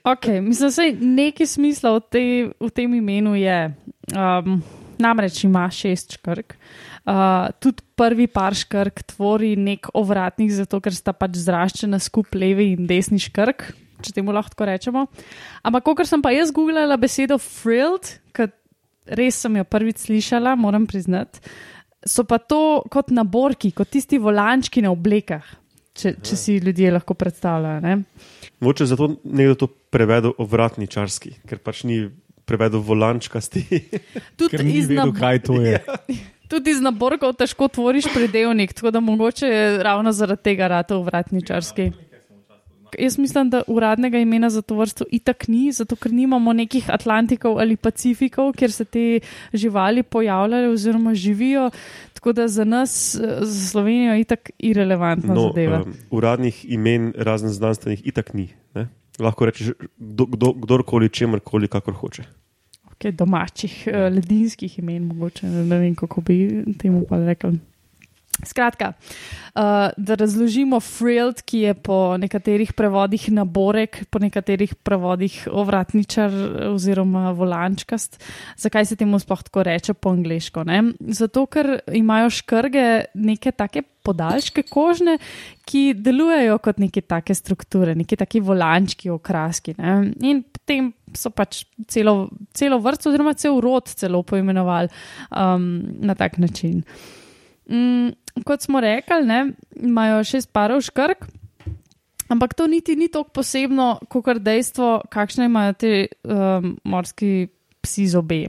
Okay, 0.03 0.41
mislim, 0.43 0.67
da 0.67 1.05
nekaj 1.05 1.47
smisla 1.47 1.93
v, 1.95 1.99
te, 2.11 2.23
v 2.59 2.69
tem 2.75 2.91
imenu 2.91 3.37
je. 3.39 3.71
Um, 4.11 4.59
namreč 4.99 5.43
ima 5.43 5.69
šest 5.71 6.17
škrk. 6.17 6.55
Uh, 7.03 7.51
tudi 7.59 7.83
prvi 7.95 8.27
par 8.31 8.55
škrk 8.57 9.03
tvori 9.13 9.53
nek 9.59 9.89
ovratnik, 9.93 10.51
zato 10.53 10.79
ker 10.83 10.95
sta 10.95 11.13
pač 11.15 11.37
zraščena 11.43 11.99
skupaj 12.01 12.39
levi 12.39 12.71
in 12.73 12.87
desni 12.89 13.21
škrk, 13.21 13.67
če 14.03 14.15
temu 14.17 14.33
lahko 14.35 14.67
rečemo. 14.67 15.07
Ampak, 15.63 15.85
ko 15.85 16.05
sem 16.07 16.23
pa 16.23 16.33
jaz 16.35 16.51
googlala 16.55 16.97
besedo 16.99 17.37
frilled, 17.41 18.17
ker 18.35 18.51
res 19.05 19.41
sem 19.43 19.59
jo 19.59 19.65
prvič 19.67 20.07
slišala, 20.07 20.55
moram 20.59 20.87
priznati, 20.89 21.43
so 22.03 22.25
pa 22.27 22.39
to 22.39 22.83
kot 22.91 23.13
naborki, 23.15 23.71
kot 23.75 23.91
tisti 23.93 24.19
volančki 24.19 24.83
na 24.83 24.91
oblekah, 24.91 25.45
če, 25.95 26.17
če 26.23 26.39
si 26.39 26.57
ljudje 26.63 26.91
lahko 26.91 27.15
predstavljajo. 27.15 27.79
ne. 27.85 27.97
Moče 28.63 28.87
zato 28.89 29.13
nekdo 29.23 29.55
to 29.65 29.67
prevedel 29.93 30.35
ovratni 30.41 30.87
čarski, 30.87 31.35
ker 31.47 31.59
pač 31.63 31.83
ni 31.87 32.03
prevedel 32.47 32.83
volančkasti. 32.83 33.63
Tudi 34.39 34.63
ni 34.63 34.79
iz 34.81 34.89
nab- 34.91 35.15
kaj 35.15 35.43
to 35.47 35.61
je. 35.63 35.79
Tudi 36.53 36.69
iz 36.75 36.81
naborkov 36.85 37.33
težko 37.33 37.67
tvoriš 37.67 38.05
predelnik, 38.13 38.73
tako 38.77 38.91
da 38.93 38.99
mogoče 39.01 39.47
je 39.47 39.83
ravno 39.83 40.11
zaradi 40.13 40.43
tega 40.43 40.67
rado 40.67 40.99
vratničarski. 41.01 41.91
jaz 42.99 43.17
mislim, 43.17 43.49
da 43.49 43.63
uradnega 43.67 44.17
imena 44.21 44.49
za 44.49 44.61
to 44.61 44.75
vrsto 44.77 45.05
itak 45.11 45.47
ni, 45.47 45.71
zato 45.71 45.95
ker 45.95 46.13
nimamo 46.13 46.53
nekih 46.53 46.89
Atlantikov 46.93 47.57
ali 47.59 47.75
Pacifikov, 47.77 48.51
kjer 48.53 48.71
se 48.71 48.85
te 48.85 49.19
živali 49.53 50.03
pojavljajo 50.03 50.71
oziroma 50.71 51.15
živijo. 51.15 51.69
Tako 52.13 52.33
da 52.33 52.47
za 52.47 52.63
nas, 52.63 53.15
za 53.41 53.69
Slovenijo, 53.69 54.15
itak 54.15 54.51
irrelevantna 54.59 55.33
No, 55.33 55.47
zadeva. 55.47 55.81
um, 55.81 55.93
uradnih 56.11 56.65
imen, 56.69 57.13
razen 57.17 57.49
znanstvenih, 57.49 58.07
itak 58.07 58.33
ni. 58.33 58.49
Ne? 58.75 58.87
Lahko 59.19 59.45
rečeš 59.45 59.73
kdo, 59.97 60.25
kdo, 60.25 60.53
kdorkoli, 60.53 61.09
čemorkoli, 61.09 61.67
kakor 61.67 61.93
hoče. 61.93 62.23
Okay, 63.03 63.11
domačih, 63.11 63.87
uh, 63.87 64.07
ledinskih 64.15 64.79
imen, 64.79 65.03
mogoče 65.09 65.47
ne 65.47 65.77
vem, 65.77 65.95
kako 65.95 66.21
bi 66.23 66.63
temu 66.79 67.01
pa 67.09 67.17
rekel. 67.19 67.57
Skratka, 68.47 68.93
uh, 68.95 69.91
da 69.97 70.15
razložimo 70.15 70.79
Frild, 70.79 71.41
ki 71.45 71.59
je 71.65 71.73
po 71.73 72.15
nekaterih 72.17 72.71
prevodih 72.73 73.27
naborek, 73.31 74.05
po 74.09 74.19
nekaterih 74.23 74.75
prevodih 74.75 75.35
ovratničar 75.51 76.31
oziroma 76.71 77.31
volančkast. 77.35 78.23
Zakaj 78.57 78.85
se 78.85 78.95
temu 78.95 79.19
sploh 79.19 79.43
tako 79.43 79.67
reče 79.67 79.93
po 79.93 80.15
angliško? 80.15 80.63
Ne? 80.63 80.81
Zato, 80.99 81.45
ker 81.45 81.81
imajo 81.91 82.31
škrge 82.39 82.87
neke 83.13 83.51
take 83.51 83.83
podaljške 84.03 84.63
kožne, 84.71 85.17
ki 85.67 85.93
delujejo 85.93 86.57
kot 86.63 86.79
neke 86.79 87.03
take 87.03 87.35
strukture, 87.35 87.95
neke 87.95 88.15
take 88.15 88.41
volančki, 88.41 89.11
okraski. 89.11 89.75
Ne? 89.77 90.13
In 90.23 90.43
potem 90.47 90.93
so 91.19 91.31
pač 91.33 91.63
celo, 91.87 92.29
celo 92.53 92.79
vrsto, 92.83 93.11
oziroma 93.11 93.33
cel 93.33 93.59
rod 93.63 93.89
celo 93.89 94.23
poimenovali 94.23 94.89
um, 95.29 95.67
na 96.03 96.15
tak 96.15 96.37
način. 96.37 96.83
Mm, 97.69 98.11
kot 98.45 98.61
smo 98.61 98.81
rekli, 98.83 99.23
ne, 99.25 99.53
imajo 99.75 100.23
šest 100.27 100.51
parov 100.53 100.81
škrk, 100.83 101.27
ampak 102.33 102.53
to 102.53 102.67
niti 102.67 102.95
ni 102.95 103.07
tako 103.11 103.29
posebno, 103.39 103.99
kot 104.09 104.41
dejstvo, 104.41 105.01
kakšne 105.11 105.47
imajo 105.47 105.73
te 105.73 105.93
um, 106.23 106.75
morski 106.83 107.47
psi 107.83 108.07
zobe. 108.07 108.45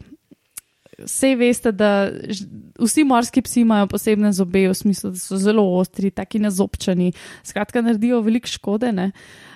Vse 0.94 1.32
veste, 1.34 1.72
da 1.74 2.06
vsi 2.78 3.02
morski 3.04 3.42
psi 3.42 3.64
imajo 3.64 3.88
posebne 3.90 4.30
zobe, 4.32 4.68
v 4.70 4.74
smislu, 4.74 5.10
da 5.14 5.18
so 5.18 5.38
zelo 5.42 5.64
ostri, 5.78 6.12
taki 6.14 6.38
nazobčani, 6.38 7.10
skratka, 7.42 7.82
naredijo 7.82 8.20
veliko 8.22 8.50
škode. 8.50 8.92
ne. 8.92 9.10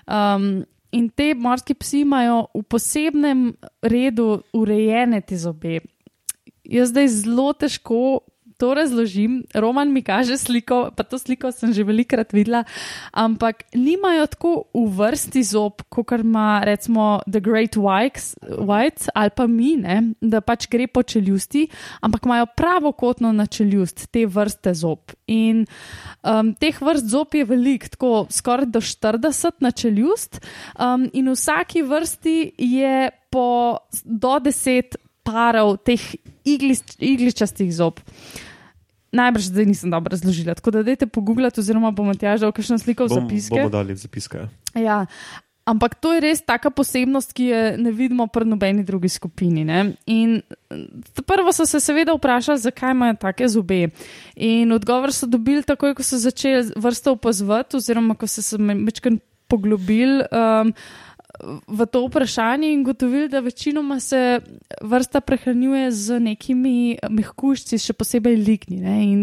Um, 0.06 0.64
in 0.92 1.08
te 1.08 1.34
morski 1.34 1.74
psi 1.74 2.02
imajo 2.06 2.46
v 2.54 2.62
posebnem 2.62 3.44
redu 3.82 4.42
urejene 4.56 5.20
te 5.20 5.36
zobe. 5.36 5.80
Jaz 6.64 6.92
zdaj 6.92 7.08
zelo 7.08 7.52
težko 7.52 8.20
to 8.58 8.74
razložim. 8.74 9.42
Roman 9.54 9.92
mi 9.92 10.02
kaže 10.02 10.36
sliko, 10.36 10.90
pa 10.96 11.02
to 11.06 11.18
sliko 11.18 11.52
sem 11.54 11.72
že 11.72 11.86
velikrat 11.86 12.32
videla, 12.34 12.64
ampak 13.12 13.62
nimajo 13.74 14.26
tako 14.26 14.52
v 14.74 14.84
vrsti 14.98 15.42
zob, 15.46 15.82
kot 15.88 16.12
ima 16.18 16.60
recimo 16.66 17.20
The 17.30 17.40
Great 17.40 17.78
Whites, 17.78 18.34
Whites 18.42 19.08
ali 19.14 19.30
pa 19.30 19.46
mi, 19.46 19.76
ne, 19.76 20.14
da 20.20 20.40
pač 20.40 20.66
gre 20.68 20.88
po 20.90 21.02
čeljusti, 21.02 21.68
ampak 22.02 22.26
imajo 22.26 22.46
pravokotno 22.56 23.32
na 23.32 23.46
čeljust 23.46 24.08
te 24.10 24.26
vrste 24.26 24.74
zob. 24.74 25.14
In 25.26 25.64
um, 26.22 26.54
teh 26.58 26.74
vrst 26.80 27.06
zob 27.06 27.34
je 27.34 27.44
veliko, 27.44 27.88
tako 27.94 28.12
skoraj 28.30 28.66
do 28.74 28.80
40 28.80 29.62
na 29.62 29.70
čeljust, 29.70 30.40
um, 30.74 31.06
in 31.12 31.30
v 31.30 31.36
vsaki 31.38 31.82
vrsti 31.86 32.38
je 32.58 33.10
po 33.30 33.78
do 34.04 34.34
10 34.40 34.96
parov 35.22 35.76
teh 35.84 36.00
iglis, 36.48 36.82
igličastih 36.98 37.68
zob. 37.74 38.00
Najbrž 39.12 39.44
zdaj 39.48 39.66
nisem 39.66 39.90
dobro 39.90 40.12
razložila, 40.12 40.54
tako 40.54 40.70
da 40.70 40.82
dajte 40.82 41.06
pogooglati, 41.06 41.60
oziroma 41.60 41.90
bomo 41.90 42.14
tja 42.14 42.36
že 42.36 42.52
kakšno 42.52 42.78
sliko 42.78 43.06
v 43.06 43.08
Bom, 43.08 43.24
zapiske. 43.24 43.56
bomo 43.56 43.72
dali 43.72 43.96
zapiske. 43.96 44.48
ja. 44.74 45.06
Ampak 45.68 46.00
to 46.00 46.14
je 46.16 46.24
res 46.24 46.40
taka 46.40 46.70
posebnost, 46.72 47.34
ki 47.36 47.44
je 47.44 47.60
ne 47.76 47.90
vidimo 47.92 48.24
pri 48.32 48.48
nobeni 48.48 48.80
drugi 48.88 49.08
skupini. 49.12 49.66
Ne? 49.68 49.92
In 50.08 50.40
eh, 50.40 51.20
prvo 51.28 51.52
so 51.52 51.66
se 51.68 51.80
seveda 51.80 52.14
vprašali, 52.16 52.56
zakaj 52.58 52.96
imajo 52.96 53.18
take 53.20 53.48
zobe. 53.48 53.90
In 54.36 54.72
odgovor 54.72 55.12
so 55.12 55.28
dobili 55.28 55.60
takoj, 55.62 55.92
ko 55.92 56.02
so 56.02 56.16
začeli 56.16 56.72
vrsto 56.72 57.12
opazovati, 57.12 57.76
oziroma 57.76 58.16
ko 58.16 58.26
so 58.26 58.42
se 58.42 58.56
večkrat 58.56 59.20
poglobili. 59.48 60.24
Um, 60.32 60.72
V 61.68 61.86
to 61.86 62.06
vprašanje 62.06 62.72
in 62.72 62.82
gotovili, 62.82 63.28
da 63.28 63.40
večinoma 63.40 64.00
se 64.00 64.40
vrsta 64.82 65.20
prehranjuje 65.20 65.90
z 65.92 66.20
nekimi 66.20 66.96
mehkužci, 67.10 67.78
še 67.78 67.92
posebej 67.92 68.36
ligni. 68.40 68.80
Ne? 68.80 68.96
In 69.04 69.20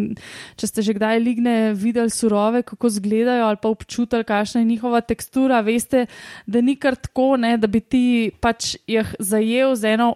če 0.55 0.69
ste 0.69 0.85
že 0.85 0.95
kdaj 0.95 1.19
ligne 1.19 1.55
videli 1.73 2.13
surove, 2.13 2.61
kako 2.63 2.93
izgledajo, 2.93 3.49
ali 3.49 3.59
pa 3.61 3.73
občutili, 3.73 4.23
kakšna 4.23 4.61
je 4.61 4.69
njihova 4.69 5.01
tekstura, 5.01 5.63
veste, 5.65 6.05
da 6.45 6.61
ni 6.61 6.77
kar 6.77 6.95
tako, 6.95 7.35
ne? 7.41 7.57
da 7.57 7.67
bi 7.67 7.81
ti 7.81 8.05
pač 8.39 8.77
jih 8.87 9.17
zajel 9.19 9.75
z 9.75 9.97
eno 9.97 10.13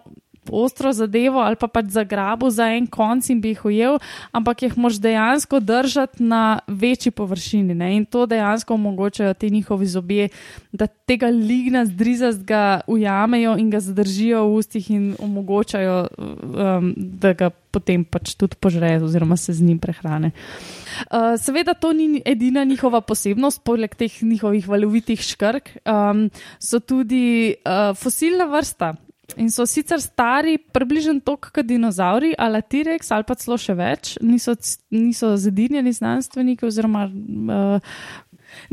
ostro 0.52 0.92
zadevo 0.92 1.40
ali 1.40 1.56
pa 1.56 1.68
pač 1.68 1.92
zagrabil 1.94 2.50
za 2.50 2.68
en 2.74 2.86
konc 2.86 3.30
in 3.30 3.40
bi 3.40 3.54
jih 3.54 3.64
ujel, 3.64 3.98
ampak 4.32 4.62
jih 4.62 4.78
moš 4.78 5.00
dejansko 5.00 5.60
držati 5.60 6.22
na 6.22 6.60
večji 6.66 7.12
površini. 7.12 7.74
Ne? 7.74 7.96
In 7.96 8.04
to 8.04 8.26
dejansko 8.26 8.74
omogočajo 8.74 9.34
ti 9.34 9.50
njihovi 9.50 9.86
zobje, 9.86 10.28
da 10.72 10.86
tega 10.86 11.26
ligna 11.26 11.84
zdrizastga 11.86 12.80
ujamejo 12.86 13.56
in 13.58 13.70
ga 13.70 13.80
zadržijo 13.80 14.44
v 14.46 14.54
ustih 14.54 14.90
in 14.90 15.16
omogočajo, 15.18 16.06
um, 16.18 16.94
da 16.96 17.32
ga 17.32 17.50
potem 17.70 18.04
pač 18.04 18.34
tudi 18.38 18.58
požrejo 18.60 19.06
oziroma 19.06 19.38
se 19.38 19.54
z 19.54 19.62
njim 19.62 19.78
prehrane. 19.78 20.32
Uh, 21.06 21.38
seveda, 21.38 21.74
to 21.74 21.92
ni 21.94 22.22
edina 22.26 22.64
njihova 22.64 23.00
posebnost, 23.00 23.62
poleg 23.64 23.94
teh 23.94 24.22
njihovih 24.22 24.68
valovitih 24.68 25.20
škrk, 25.22 25.76
um, 25.84 26.26
so 26.58 26.80
tudi 26.82 27.54
uh, 27.62 27.94
fosilna 27.96 28.50
vrsta. 28.50 28.94
In 29.36 29.50
so 29.50 29.66
sicer 29.66 30.00
stari, 30.00 30.58
približno 30.58 31.20
toliko 31.24 31.52
kot 31.54 31.66
dinozauri, 31.66 32.32
ali 32.38 32.62
T-Rex, 32.62 33.12
ali 33.14 33.26
pa 33.28 33.36
celo 33.38 33.58
še 33.60 33.76
več, 33.78 34.16
niso, 34.22 34.56
niso 34.90 35.34
zedinjeni 35.38 35.92
znanstveniki, 35.94 36.66
oziroma 36.66 37.06
uh, 37.06 37.94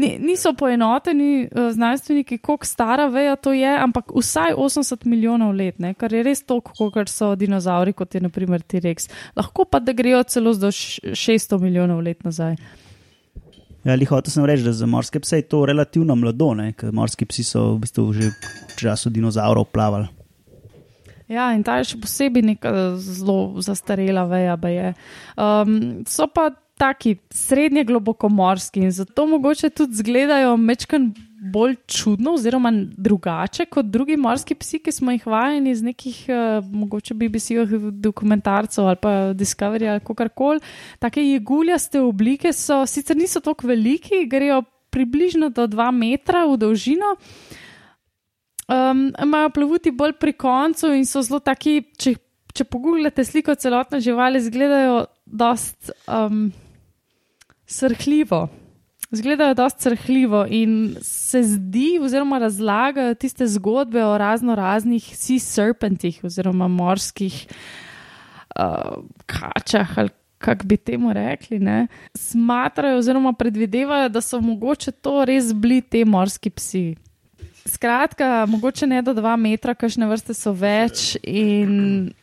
ni, 0.01 0.15
niso 0.23 0.53
poenoteni 0.57 1.45
uh, 1.45 1.69
znanstveniki, 1.75 2.39
koliko 2.43 2.65
stara 2.65 3.07
veja 3.13 3.35
to 3.35 3.53
je, 3.53 3.69
ampak 3.69 4.11
vsaj 4.15 4.57
80 4.57 5.05
milijonov 5.05 5.53
let, 5.57 5.79
ne, 5.83 5.93
kar 5.93 6.13
je 6.13 6.25
res 6.25 6.43
toliko, 6.47 6.89
kot 6.93 7.11
so 7.11 7.35
dinozauri, 7.39 7.93
kot 7.97 8.17
je 8.17 8.23
naprimer 8.25 8.65
T-Rex. 8.65 9.11
Lahko 9.37 9.67
pa 9.69 9.79
da 9.83 9.93
grejo 9.93 10.23
celo 10.27 10.55
do 10.57 10.73
š- 10.73 11.13
600 11.13 11.61
milijonov 11.61 12.03
let 12.03 12.25
nazaj. 12.27 12.57
Ja, 13.87 13.95
hotel 14.09 14.31
sem 14.33 14.43
reči, 14.43 14.65
da 14.65 14.73
za 14.75 14.87
morske 14.89 15.19
pse 15.23 15.37
je 15.39 15.47
to 15.47 15.61
relativno 15.65 16.15
mlado, 16.19 16.49
ker 16.75 16.91
morski 16.91 17.23
psi 17.25 17.43
so 17.47 17.61
v 17.77 17.85
bistvu 17.85 18.11
že 18.11 18.33
v 18.33 18.79
času 18.81 19.09
dinozaurov 19.13 19.69
plavali. 19.71 20.16
Ja, 21.27 21.51
in 21.51 21.63
ta 21.67 21.81
je 21.81 21.91
še 21.91 21.99
posebej 21.99 22.45
neka 22.53 22.71
zelo 23.03 23.59
zastarela 23.63 24.23
veja. 24.31 24.55
Um, 25.35 26.03
so 26.07 26.27
pa 26.31 26.53
taki 26.77 27.17
srednje 27.33 27.83
globokomorski 27.89 28.85
in 28.85 28.91
zato 28.93 29.25
mogoče 29.27 29.69
tudi 29.69 29.97
izgledajo 29.97 30.57
mečkan 30.57 31.09
bolj 31.53 31.75
čudno 31.87 32.33
oziroma 32.37 32.71
drugače 32.97 33.65
kot 33.65 33.85
drugi 33.85 34.17
morski 34.17 34.55
psi, 34.55 34.79
ki 34.79 34.91
smo 34.91 35.11
jih 35.11 35.25
vajeni 35.27 35.71
iz 35.71 35.83
nekih, 35.83 36.23
uh, 36.29 36.65
mogoče 36.71 37.13
BBC-ovih 37.13 37.91
dokumentarcev 37.91 38.87
ali 38.87 39.01
pa 39.01 39.13
Discovery 39.33 39.91
ali 39.91 40.05
kakorkoli. 40.05 40.63
Take 40.99 41.21
jeguljaste 41.21 42.01
oblike 42.01 42.53
so, 42.53 42.85
sicer 42.85 43.17
niso 43.17 43.43
tako 43.43 43.67
veliki, 43.67 44.25
grejo 44.29 44.63
približno 44.89 45.49
do 45.49 45.67
2 45.67 45.91
metra 45.91 46.45
v 46.47 46.57
dolžino. 46.57 47.15
Um, 48.67 49.13
imajo 49.23 49.49
plavuti 49.55 49.91
bolj 49.91 50.17
pri 50.19 50.33
koncu 50.33 50.91
in 50.91 51.05
so 51.07 51.21
zelo 51.23 51.39
taki, 51.39 51.79
če, 51.95 52.17
če 52.51 52.65
pogooglate 52.67 53.23
sliko 53.23 53.55
celotne 53.55 54.01
živali, 54.03 54.41
izgledajo 54.43 55.05
dost 55.25 55.93
um, 56.07 56.49
srhljivo. 57.67 58.47
Zgledajo 59.11 59.53
dosti 59.55 59.87
srhljivo 59.87 60.41
in 60.51 60.97
se 61.01 61.43
zdi, 61.43 61.95
oziroma 62.03 62.41
razlagajo 62.43 63.15
tiste 63.15 63.47
zgodbe 63.47 64.03
o 64.03 64.17
razno 64.17 64.55
raznih 64.55 65.05
sea 65.15 65.39
serpentih, 65.39 66.19
oziroma 66.27 66.67
morskih 66.67 67.45
uh, 68.59 68.99
kačah, 69.25 69.97
ali 69.97 70.11
kako 70.37 70.67
bi 70.67 70.77
temu 70.77 71.13
rekli. 71.13 71.59
Ne? 71.59 71.87
Smatrajo, 72.15 72.99
oziroma 72.99 73.31
predvidevajo, 73.33 74.09
da 74.09 74.21
so 74.21 74.41
mogoče 74.43 74.91
to 74.91 75.23
res 75.25 75.53
bili 75.55 75.81
te 75.81 76.03
morski 76.05 76.49
psi. 76.49 76.87
Skratka, 77.67 78.45
mogoče 78.49 78.87
ne 78.87 79.01
do 79.03 79.13
dva 79.13 79.35
metra, 79.35 79.75
kakšne 79.75 80.07
vrste 80.07 80.33
so 80.37 80.53
več, 80.55 81.17
in 81.27 82.13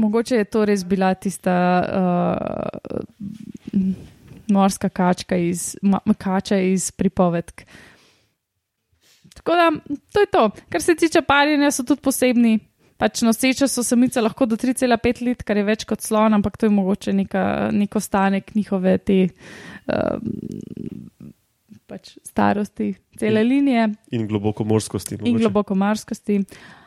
mogoče 0.00 0.40
je 0.40 0.46
to 0.48 0.64
res 0.64 0.84
bila 0.88 1.12
tista 1.14 1.56
uh, 1.84 2.80
morska 4.50 4.88
kačka 4.88 5.36
iz, 5.36 5.74
ma, 5.82 6.00
kača 6.18 6.58
iz 6.70 6.90
pripovedk. 6.96 7.64
Tako 9.34 9.56
da, 9.56 9.70
to 10.12 10.20
je 10.20 10.26
to. 10.32 10.50
Kar 10.72 10.82
se 10.82 10.94
tiče 10.94 11.22
parjenja, 11.22 11.70
so 11.70 11.84
tudi 11.84 12.02
posebni. 12.04 12.58
Pač 13.00 13.22
noseče 13.24 13.64
so 13.68 13.80
samice 13.84 14.20
lahko 14.20 14.44
do 14.44 14.58
3,5 14.60 15.22
let, 15.24 15.42
kar 15.48 15.56
je 15.56 15.64
več 15.64 15.86
kot 15.88 16.02
slon, 16.04 16.36
ampak 16.36 16.58
to 16.60 16.68
je 16.68 16.74
mogoče 16.74 17.14
neka, 17.16 17.44
nek 17.72 17.96
ostanek 17.96 18.52
njihove 18.54 18.98
te. 18.98 19.20
Uh, 19.88 20.20
pač 21.90 22.14
starosti 22.24 22.92
cele 23.18 23.42
linije 23.42 23.88
In 24.12 24.26
globoko 24.26 24.64
morskosti. 24.64 25.16
in 25.16 25.26
mogoče. 25.26 25.42
globoko 25.42 25.74
marskosti. 25.76 26.38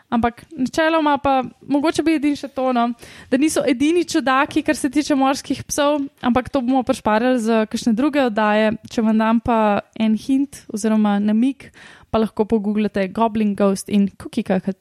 Ampak 0.09 0.43
načeloma 0.53 1.17
pa 1.17 1.31
mogoče 1.65 2.03
bi 2.03 2.13
edini 2.13 2.37
še 2.37 2.47
to, 2.49 2.67
no, 2.71 2.83
da 3.27 3.37
niso 3.37 3.63
edini 3.65 4.03
čudaki, 4.05 4.61
kar 4.61 4.77
se 4.77 4.85
tiče 4.87 5.15
morskih 5.15 5.63
psov, 5.63 6.03
ampak 6.21 6.49
to 6.49 6.61
bomo 6.61 6.83
prešparili 6.83 7.39
za 7.41 7.63
kakšne 7.65 7.93
druge 7.93 8.21
oddaje. 8.21 8.75
Če 8.87 9.01
vam 9.01 9.17
dam 9.17 9.39
pa 9.39 9.57
en 9.97 10.13
hint 10.15 10.63
oziroma 10.69 11.15
namik, 11.19 11.71
pa 12.09 12.21
lahko 12.21 12.45
pogooglate 12.45 13.07
Goblin 13.09 13.55
Ghost 13.55 13.89
in 13.89 14.05
Cookie 14.13 14.43
Cutter. 14.43 14.77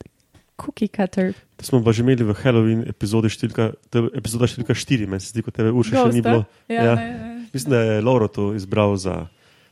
Cookie 0.57 0.89
Cutter. 0.89 1.33
To 1.57 1.65
smo 1.65 1.81
pa 1.81 1.91
že 1.91 2.05
imeli 2.05 2.23
v 2.23 2.37
Halloween 2.37 2.85
epizodi 2.87 3.33
številka, 3.33 3.73
epizoda 4.13 4.45
številka 4.47 4.77
4, 4.77 5.09
meni 5.09 5.21
se 5.21 5.33
zdi, 5.33 5.41
kot 5.41 5.57
tebe 5.57 5.73
Urša 5.73 5.97
še 6.03 6.13
ni 6.13 6.21
bilo. 6.21 6.45
Ja, 6.69 6.85
Ja. 6.85 6.95
Ne, 6.95 7.09
ne. 7.09 7.49
Mislim, 7.51 7.71
da 7.71 7.81
je 7.81 8.03
Lauro 8.03 8.29
to 8.29 8.53
izbral 8.53 8.97
za 8.97 9.17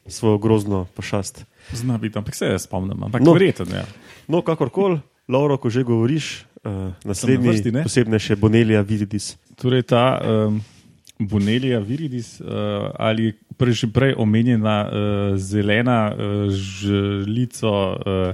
svojo 0.07 0.39
grozno 0.39 0.87
pošast. 0.95 1.45
Zna 1.73 1.99
biti, 1.99 2.19
ampak 2.19 2.35
se 2.35 2.47
jaz 2.47 2.65
spomnim. 2.65 3.03
Ampak 3.03 3.21
No. 3.21 3.27
no. 3.27 3.33
verjeten, 3.33 3.67
ja. 3.75 3.85
No, 4.29 4.43
kakorkoli, 4.43 5.01
Lauro, 5.29 5.57
ko 5.57 5.71
že 5.71 5.85
govoriš, 5.85 6.45
uh, 6.65 6.93
naslednji 7.05 7.49
vrsti, 7.49 7.73
ne? 7.73 7.83
posebne 7.83 8.19
še 8.19 8.37
Bonelija 8.37 8.83
Viridis. 8.83 9.37
Torej, 9.61 9.83
ta 9.83 10.19
um, 10.19 10.61
Bonelija 11.21 11.79
viridis 11.79 12.41
uh, 12.41 12.49
ali 12.99 13.35
prej, 13.57 13.85
že 13.85 13.87
prej 13.93 14.15
omenjena 14.17 14.77
uh, 14.89 14.93
zelena 15.37 16.09
uh, 16.09 16.49
žlico 16.49 17.69
uh, 17.69 18.33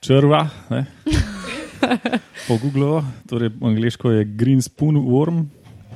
črva. 0.00 0.46
ne. 0.70 0.86
Po 2.46 2.56
Googlu, 2.62 3.02
torej 3.28 3.50
angliško 3.60 4.10
je 4.10 4.24
Green 4.24 4.62
Spoon 4.62 4.96
Worm. 4.96 5.44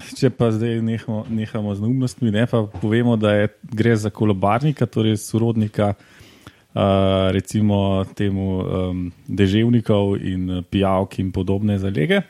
Če 0.00 0.30
pa 0.32 0.50
zdaj 0.54 0.80
nehamo, 0.84 1.24
nehamo 1.28 1.74
z 1.74 1.84
neumnostmi, 1.84 2.32
ne, 2.34 2.46
pa 2.48 2.64
povemo, 2.64 3.16
da 3.20 3.34
je, 3.36 3.52
gre 3.76 3.94
za 3.96 4.10
kolobarnika, 4.10 4.86
torej 4.86 5.18
sorodnika 5.20 5.92
uh, 5.94 7.30
recimo 7.36 8.04
temu 8.14 8.46
um, 8.60 9.06
deževnikov 9.28 10.16
in 10.18 10.62
pijavk 10.70 11.18
in 11.20 11.32
podobne 11.32 11.78
zalege. 11.78 12.22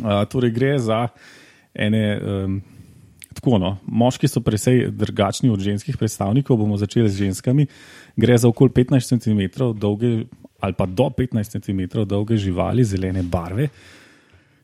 Uh, 0.00 0.24
torej 0.30 0.54
gre 0.56 0.76
za 0.78 1.08
ene. 1.74 2.04
Um, 2.20 2.62
Tako, 3.32 3.56
no. 3.58 3.78
Moški 3.88 4.28
so 4.28 4.42
precej 4.44 4.90
drugačni 4.92 5.48
od 5.48 5.60
ženskih 5.64 5.96
predstavnikov. 5.96 6.58
Bomo 6.60 6.76
začeli 6.76 7.08
z 7.08 7.24
ženskami. 7.24 7.64
Gre 8.16 8.36
za 8.36 8.48
okoli 8.48 8.70
15 8.76 9.16
cm 9.16 9.72
dolge, 9.80 10.28
ali 10.60 10.76
pa 10.76 10.86
do 10.86 11.08
15 11.08 11.56
cm 11.56 12.04
dolge 12.04 12.36
živali 12.36 12.84
zelene 12.84 13.22
barve, 13.22 13.68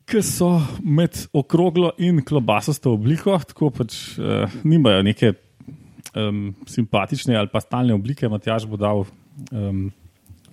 ki 0.09 0.23
so 0.25 0.49
med 0.81 1.15
okroglo 1.33 1.91
in 2.01 2.23
klobasasto 2.25 2.95
obliko, 2.97 3.37
tako 3.51 3.69
pač 3.69 3.95
uh, 4.17 4.49
nimajo 4.65 5.03
neke 5.05 5.33
um, 6.17 6.49
simpatične 6.67 7.37
ali 7.37 7.51
pa 7.51 7.61
stalne 7.61 7.93
oblike. 7.93 8.29
Matjaž 8.29 8.65
bo 8.69 8.79
dal 8.79 9.05
um, 9.05 9.87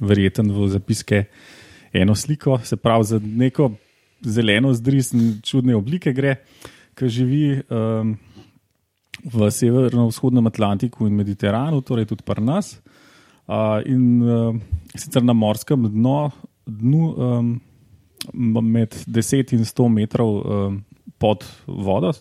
verjeten 0.00 0.52
v 0.52 0.68
zapiske 0.74 1.24
eno 1.96 2.14
sliko, 2.14 2.60
se 2.64 2.76
pravi 2.76 3.08
za 3.08 3.20
neko 3.22 3.70
zeleno 4.20 4.72
zdris 4.76 5.12
in 5.16 5.38
čudne 5.44 5.76
oblike 5.76 6.12
gre 6.12 6.36
ki 6.96 7.08
živi 7.12 7.60
um, 7.68 8.16
v 9.26 9.48
severno-vzhodnem 9.52 10.48
Atlantiku 10.48 11.04
in 11.04 11.16
Mediteranu, 11.16 11.82
torej 11.84 12.08
tudi 12.08 12.24
pri 12.24 12.40
nas. 12.40 12.78
Uh, 13.46 13.84
in 13.84 14.22
uh, 14.24 14.56
sicer 14.96 15.22
na 15.22 15.36
morskem 15.36 15.86
dno, 15.92 16.32
dnu, 16.64 17.02
um, 17.12 17.50
med 18.34 18.94
10 19.06 19.52
in 19.56 19.64
100 19.64 19.88
metrov 19.92 20.30
um, 20.40 20.84
pod 21.18 21.44
vodo, 21.66 22.12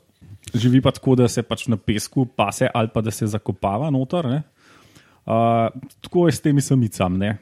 živi 0.53 0.81
pa 0.81 0.91
tako, 0.91 1.15
da 1.15 1.27
se 1.27 1.43
pač 1.43 1.67
na 1.67 1.77
pesku 1.77 2.25
pase 2.25 2.69
ali 2.73 2.89
pa 2.93 3.01
da 3.01 3.11
se 3.11 3.27
zakopava 3.27 3.89
noter. 3.89 4.25
Uh, 4.25 5.71
tako 6.01 6.27
je 6.27 6.31
s 6.37 6.41
temi 6.41 6.61
samicami. 6.61 7.17
ne. 7.17 7.37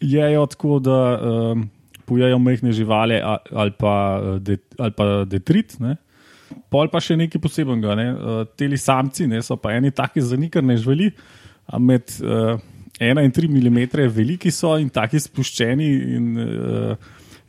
Jejo 0.00 0.46
tako, 0.46 0.78
da 0.78 0.98
um, 1.18 1.70
pojejo 2.04 2.38
majhne 2.38 2.72
živali 2.72 3.20
ali 3.50 3.72
pa, 3.78 4.20
uh, 4.22 4.38
de, 4.38 4.58
ali 4.78 4.92
pa 4.92 5.24
detrit. 5.24 5.78
Ne. 5.80 5.96
Pol 6.70 6.88
pa 6.88 7.00
še 7.00 7.16
nekaj 7.16 7.40
posebnega. 7.40 7.94
Ne? 7.94 8.12
Uh, 8.12 8.44
teli 8.56 8.78
samci 8.78 9.26
ne, 9.26 9.42
so 9.42 9.56
pa 9.56 9.74
eni 9.74 9.90
taki 9.90 10.22
zanikrne 10.22 10.76
živali, 10.76 11.10
med 11.80 12.12
uh, 12.20 12.60
1 13.00 13.24
in 13.24 13.32
3 13.32 13.48
mm 13.48 13.78
veliki 14.14 14.50
so 14.50 14.76
in 14.78 14.90
taki 14.90 15.18
spuščeni 15.20 15.86
in 16.16 16.26
uh, 16.38 16.96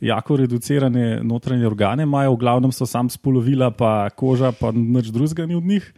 jako 0.06 0.36
reducirane 0.36 1.20
notranje 1.22 1.66
organe 1.66 2.02
imajo, 2.02 2.34
v 2.34 2.36
glavnem 2.36 2.72
so 2.72 2.86
sam 2.86 3.10
spolovila, 3.10 3.70
pa 3.70 4.10
koža, 4.10 4.52
pa 4.52 4.72
nič 4.72 5.10
drugega 5.14 5.46
ni 5.46 5.54
od 5.54 5.64
njih. 5.64 5.92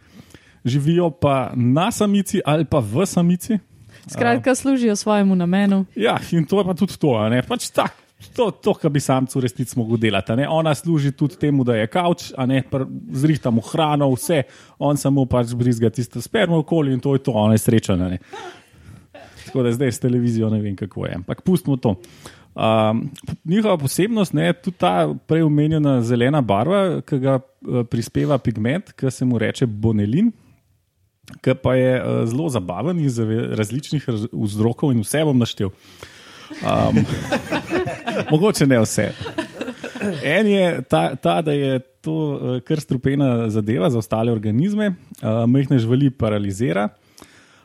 Živijo 0.65 1.09
pa 1.09 1.51
na 1.55 1.91
samici 1.91 2.41
ali 2.45 2.65
pa 2.65 2.79
v 2.79 3.05
samici. 3.05 3.59
Skratka, 4.07 4.55
služijo 4.55 4.95
svojemu 4.95 5.35
namenu. 5.35 5.85
Ja, 5.95 6.17
in 6.31 6.45
to 6.45 6.59
je 6.59 6.65
pa 6.65 6.73
tudi 6.73 6.97
to. 6.97 7.29
ne. 7.29 7.41
Pač 7.41 7.69
tak, 7.69 7.95
to, 8.35 8.51
to 8.51 8.73
kar 8.73 8.91
bi 8.91 8.99
samcu 8.99 9.39
v 9.39 9.43
resnici 9.43 9.79
mogel 9.79 9.97
delati. 9.97 10.31
Ona 10.49 10.75
služi 10.75 11.11
tudi 11.11 11.37
temu, 11.39 11.63
da 11.63 11.75
je 11.75 11.87
kavč, 11.87 12.31
zrihta 13.11 13.51
mu 13.51 13.61
hrano, 13.61 14.09
vse, 14.13 14.43
on 14.79 14.97
samo 14.97 15.25
pač 15.25 15.53
brizga 15.55 15.89
tisto 15.89 16.21
spermo 16.21 16.59
okoli 16.59 16.93
in 16.93 16.99
to 16.99 17.15
je 17.15 17.23
to, 17.23 17.31
ona 17.31 17.53
je 17.53 17.63
srečna. 17.63 18.17
Tako 19.45 19.63
da 19.63 19.71
zdaj 19.71 19.91
s 19.91 19.99
televizijo 19.99 20.49
ne 20.49 20.61
vem, 20.61 20.75
kako 20.75 21.05
je. 21.05 21.15
Ampak 21.15 21.41
pustimo 21.41 21.77
to. 21.77 21.95
Um, 22.59 23.09
njihova 23.45 23.77
posebnost 23.77 24.33
je 24.33 24.53
tudi 24.53 24.77
ta 24.77 25.15
prej 25.27 25.45
omenjena 25.47 26.01
zelena 26.01 26.41
barva, 26.41 27.01
ki 27.01 27.19
ga 27.19 27.37
eh, 27.39 27.83
prispeva 27.87 28.37
pigment, 28.37 28.91
ki 28.99 29.11
se 29.11 29.25
mu 29.25 29.39
reče 29.39 29.65
bonelin, 29.65 30.31
ki 31.39 31.55
pa 31.63 31.75
je 31.75 31.93
eh, 31.95 32.25
zelo 32.27 32.49
zabaven 32.49 32.99
iz 32.99 33.19
različnih 33.61 34.09
raz- 34.09 34.27
vzrokov 34.33 34.91
in 34.91 35.05
vse 35.05 35.23
bom 35.23 35.39
naštel. 35.39 35.71
Um, 36.59 36.99
mogoče 38.31 38.67
ne 38.67 38.81
vse. 38.83 39.11
En 40.23 40.47
je 40.47 40.81
ta, 40.89 41.15
ta 41.15 41.41
da 41.41 41.55
je 41.55 41.79
to 42.01 42.11
uh, 42.11 42.59
kar 42.65 42.79
strupena 42.79 43.49
zadeva 43.49 43.89
za 43.89 43.97
ostale 44.03 44.31
organizme, 44.31 44.95
uh, 45.21 45.45
majhne 45.47 45.79
živali 45.79 46.09
paralizira. 46.09 46.89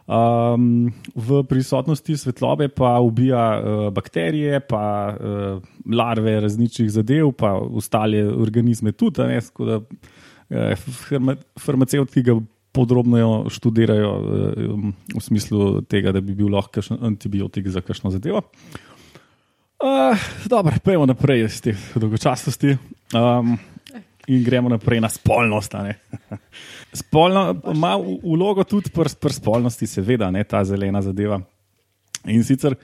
Um, 0.04 0.92
v 1.16 1.40
prisotnosti 1.48 2.16
svetlobe 2.16 2.68
pa 2.68 2.98
ubija 3.00 3.44
uh, 3.56 3.88
bakterije, 3.88 4.60
pa 4.60 5.16
uh, 5.16 5.62
larve 5.88 6.40
različnih 6.44 6.90
zadev, 6.92 7.32
pa 7.32 7.54
ostale 7.56 8.20
organizme 8.28 8.92
tudi. 8.92 9.24
Ne, 9.24 9.40
da, 9.58 9.80
uh, 9.80 10.76
farma, 11.08 11.36
farmacevti 11.56 12.22
ga 12.22 12.36
podrobno 12.76 13.48
študirajo 13.48 14.12
uh, 14.12 14.92
v 15.16 15.24
smislu 15.24 15.80
tega, 15.88 16.12
da 16.12 16.20
bi 16.20 16.36
bil 16.36 16.52
lahko 16.52 16.82
kakšen 16.82 17.00
antibiotik 17.00 17.68
za 17.72 17.80
kakšno 17.80 18.12
zadevo. 18.12 18.44
Uh, 19.80 20.20
dobro, 20.44 20.76
pojdimo 20.84 21.06
naprej 21.08 21.46
iz 21.48 21.62
te 21.64 21.72
dolgočasnosti 21.96 22.76
um, 23.16 23.56
in 24.26 24.44
gremo 24.44 24.68
naprej 24.68 25.00
na 25.00 25.08
spolnost. 25.08 25.74
Spolno 27.02 27.60
ima 27.72 27.96
vlogo 28.22 28.64
tudi 28.64 28.90
pri 28.94 29.10
pr 29.20 29.32
spolnosti, 29.32 29.86
seveda, 29.86 30.30
ne, 30.30 30.44
ta 30.44 30.64
zelena 30.64 31.02
zadeva. 31.02 31.40
In 32.30 32.44
sicer, 32.44 32.76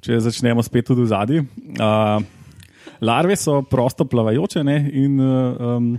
če 0.00 0.20
začnemo 0.24 0.62
spet 0.64 0.86
tudi 0.88 1.04
v 1.04 1.10
zadnji. 1.10 1.42
Uh, 1.76 2.22
larve 3.00 3.36
so 3.36 3.60
prosto 3.68 4.06
plavajoče 4.08 4.64
ne, 4.64 4.76
in 4.92 5.20
uh, 5.20 5.76
um, 5.76 5.90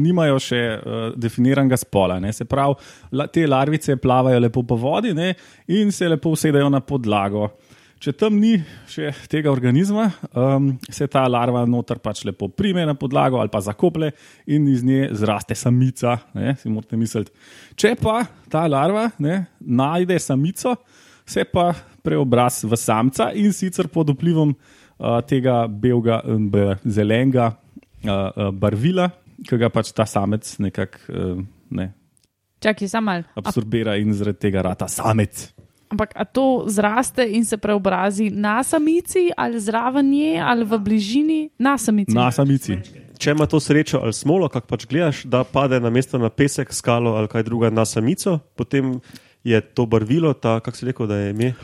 nimajo 0.00 0.38
še 0.40 0.62
uh, 0.76 1.04
definiranega 1.16 1.76
spola. 1.80 2.20
Ne. 2.22 2.32
Se 2.32 2.46
pravi, 2.48 2.78
la, 3.18 3.28
te 3.32 3.46
larvice 3.46 3.98
plavajo 4.00 4.40
lepo 4.40 4.64
po 4.66 4.78
vodi 4.80 5.12
ne, 5.16 5.32
in 5.74 5.92
se 5.92 6.08
lepo 6.08 6.32
usedejo 6.36 6.70
na 6.72 6.80
podlago. 6.80 7.50
Če 7.96 8.12
tam 8.12 8.36
ni 8.36 8.58
še 8.92 9.08
tega 9.32 9.48
organizma, 9.48 10.10
um, 10.36 10.68
se 10.92 11.06
ta 11.08 11.22
larva 11.32 11.62
noter 11.64 11.96
pač 12.04 12.26
lepo 12.28 12.50
prime 12.52 12.84
na 12.84 12.92
podlago 12.98 13.40
ali 13.40 13.48
pa 13.48 13.62
zakople 13.64 14.10
in 14.52 14.68
iz 14.68 14.84
nje 14.84 15.08
zraste 15.16 15.56
samica. 15.56 16.18
Ne, 16.36 16.52
si 16.60 16.68
morate 16.68 16.98
misliti. 17.00 17.32
Če 17.74 17.94
pa 17.96 18.18
ta 18.52 18.66
larva 18.68 19.08
ne, 19.24 19.46
najde 19.60 20.18
samico, 20.20 20.76
se 21.26 21.46
pa 21.48 21.70
preobraz 22.04 22.62
v 22.68 22.76
samca 22.78 23.30
in 23.34 23.56
sicer 23.56 23.88
pod 23.88 24.12
vplivom 24.12 24.52
uh, 24.52 25.18
tega 25.26 25.64
belega 25.66 26.20
b- 26.26 26.76
zelenega 26.84 27.48
uh, 27.48 28.10
uh, 28.12 28.50
barvila, 28.52 29.08
ki 29.40 29.56
ga 29.58 29.72
pač 29.72 29.90
ta 29.96 30.04
samec 30.06 30.52
nekako 30.62 31.00
uh, 31.16 31.40
ne, 31.80 31.94
Čakaj, 32.60 32.88
samo 32.88 33.10
malo. 33.12 33.24
Absorbira 33.36 33.98
in 34.00 34.14
zaradi 34.16 34.46
tega 34.46 34.62
rata 34.64 34.86
samec. 34.88 35.42
Ampak 35.86 36.12
a 36.18 36.24
to 36.24 36.64
zraste 36.66 37.22
in 37.30 37.44
se 37.44 37.56
preobrazi 37.56 38.30
na 38.30 38.62
samici, 38.66 39.30
ali 39.36 39.60
zraven 39.60 40.10
nje, 40.10 40.40
ali 40.42 40.64
v 40.64 40.78
bližini 40.78 41.40
na 41.58 41.78
samici? 41.78 42.14
Na 42.14 42.30
samici. 42.34 42.78
Če 43.18 43.32
ima 43.32 43.46
to 43.46 43.60
srečo 43.62 44.00
ali 44.02 44.12
smolo, 44.12 44.48
kako 44.52 44.66
pač 44.66 44.86
gledaš, 44.90 45.24
da 45.24 45.44
pade 45.44 45.80
na 45.80 45.90
mesto 45.90 46.18
na 46.18 46.28
pesek, 46.28 46.74
skalo 46.74 47.14
ali 47.16 47.30
kaj 47.30 47.46
druga 47.46 47.70
na 47.70 47.86
samico, 47.86 48.38
potem 48.58 48.98
je 49.46 49.60
to 49.60 49.86
barvilo, 49.86 50.34
ta, 50.34 50.58
kako 50.60 50.76
se 50.76 50.86
rekel, 50.86 51.06
da 51.06 51.16
je 51.22 51.30
ime, 51.30 51.54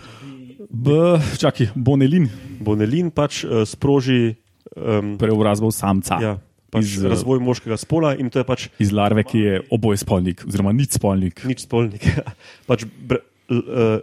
B, 0.71 1.19
čakaj, 1.37 1.73
bonelin, 1.75 2.29
bonelin, 2.63 3.11
pač 3.11 3.43
uh, 3.45 3.67
sproži 3.69 4.33
um, 4.77 5.17
preobrazbo 5.19 5.73
samca. 5.75 6.17
ja, 6.23 6.37
pač 6.73 6.87
Iz, 6.87 7.03
eh, 7.03 7.11
razvoj 7.11 7.43
moškega 7.43 7.77
spola 7.77 8.15
in 8.17 8.31
to 8.33 8.41
je 8.41 8.47
pač 8.47 8.69
Iz 8.81 8.95
larve, 8.95 9.27
ki 9.27 9.43
je 9.43 9.61
obojespolnik, 9.75 10.47
oziroma 10.49 10.73
nič 10.73 10.97
spolnik. 10.97 11.45
nič 11.45 11.67
spolnik. 11.67 12.07
pač 12.71 12.87
br 12.87 13.19
uh, 13.19 13.27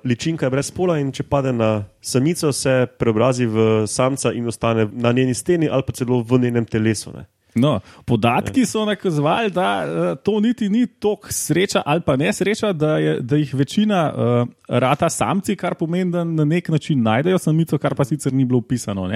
ličinka 0.05 0.45
je 0.45 0.49
brez 0.49 0.71
pola 0.71 0.99
in 0.99 1.11
če 1.11 1.23
pade 1.23 1.53
na 1.53 1.83
samico, 2.01 2.51
se 2.51 2.85
preobrazi 2.99 3.45
v 3.45 3.87
samca 3.87 4.33
in 4.33 4.47
ostane 4.47 4.87
na 4.91 5.11
njeni 5.11 5.33
steni 5.33 5.69
ali 5.69 5.83
pa 5.87 5.93
celo 5.93 6.21
v 6.21 6.39
njenem 6.39 6.65
telesu. 6.65 7.11
Ne. 7.15 7.25
No, 7.55 7.79
podatki 8.05 8.65
so 8.65 8.85
nakazovali, 8.85 9.51
da 9.51 9.85
uh, 9.85 10.17
to 10.23 10.39
niti 10.39 10.69
ni 10.69 10.85
tako 10.87 11.33
sreča 11.33 11.81
ali 11.85 12.01
pa 12.01 12.15
nesreča, 12.15 12.73
da, 12.73 12.97
je, 12.97 13.19
da 13.21 13.35
jih 13.35 13.53
večina 13.53 14.13
uh, 14.13 14.47
rata 14.67 15.09
samci, 15.09 15.55
kar 15.55 15.75
pomeni, 15.75 16.11
da 16.11 16.23
na 16.23 16.45
nek 16.45 16.69
način 16.69 17.03
najdejo 17.03 17.37
samico, 17.37 17.77
kar 17.77 17.95
pa 17.95 18.05
sicer 18.05 18.33
ni 18.33 18.45
bilo 18.45 18.59
upisano. 18.59 19.07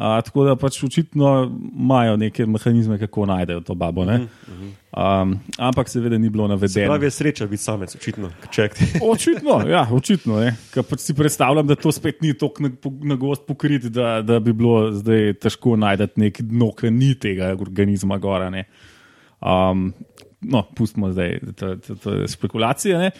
Uh, 0.00 0.06
tako 0.24 0.44
da 0.44 0.54
pač 0.56 0.78
očitno 0.84 1.58
imajo 1.76 2.16
neke 2.16 2.46
mehanizme, 2.46 2.96
kako 2.98 3.26
najdejo 3.26 3.60
to 3.60 3.74
babo. 3.74 4.00
Um, 4.02 5.34
ampak 5.58 5.88
seveda 5.92 6.18
ni 6.18 6.30
bilo 6.32 6.46
navedeno. 6.48 6.88
Pravi 6.88 7.06
je 7.06 7.10
sreča 7.10 7.46
biti 7.46 7.62
samec, 7.62 7.94
očitno. 7.94 8.30
očitno, 9.12 9.58
ja, 9.68 9.84
očitno. 9.92 10.40
Pač 10.88 11.04
si 11.04 11.14
predstavljam, 11.14 11.66
da 11.68 11.76
to 11.76 11.92
spet 11.92 12.24
ni 12.24 12.32
tako 12.32 12.62
na, 12.62 12.70
na 13.12 13.20
gost 13.20 13.44
pokrit, 13.46 13.90
da, 13.92 14.22
da 14.24 14.40
bi 14.40 14.56
bilo 14.56 14.88
zdaj 14.96 15.34
težko 15.36 15.76
najti 15.76 16.08
nek 16.16 16.40
dno, 16.48 16.72
ki 16.72 16.90
ni 16.90 17.12
tega 17.20 17.52
organizma 17.60 18.16
gora. 18.18 18.48
Um, 18.48 19.90
no, 20.40 20.64
pustimo 20.76 21.12
zdaj 21.12 21.42
te, 21.52 21.76
te, 21.76 21.94
te 22.00 22.22
spekulacije. 22.28 23.10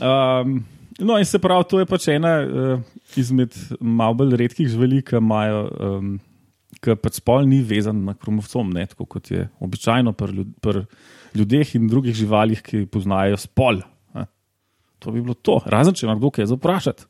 Um, 0.00 0.62
no, 1.00 1.18
in 1.18 1.24
se 1.24 1.38
pravi, 1.38 1.68
to 1.70 1.80
je 1.80 1.86
pač 1.88 2.08
ena. 2.12 2.34
Uh, 2.42 2.82
izmed 3.16 3.54
malo 3.80 4.18
bolj 4.20 4.36
redkih 4.40 4.68
živali, 4.72 5.02
ki 5.04 5.18
imajo, 5.20 5.62
um, 5.86 6.12
ki 6.82 6.96
pač 7.00 7.20
spol 7.20 7.46
ni 7.48 7.62
vezan 7.66 8.04
na 8.06 8.16
kromofom, 8.18 8.72
ne, 8.74 8.86
tako 8.90 9.06
kot 9.16 9.30
je 9.32 9.46
običajno 9.62 10.14
pri 10.16 10.36
ljud, 10.38 10.52
pr 10.64 10.82
ljudeh 11.36 11.74
in 11.78 11.88
drugih 11.88 12.16
živalih, 12.16 12.60
ki 12.64 12.84
poznajo 12.92 13.38
spol. 13.40 13.80
Ne. 14.16 14.26
To 15.04 15.14
bi 15.14 15.24
bilo 15.24 15.34
to, 15.34 15.60
razen 15.66 15.96
če 15.96 16.06
ima 16.06 16.18
kdo 16.18 16.32
kaj 16.32 16.50
za 16.50 16.58
vprašati. 16.58 17.08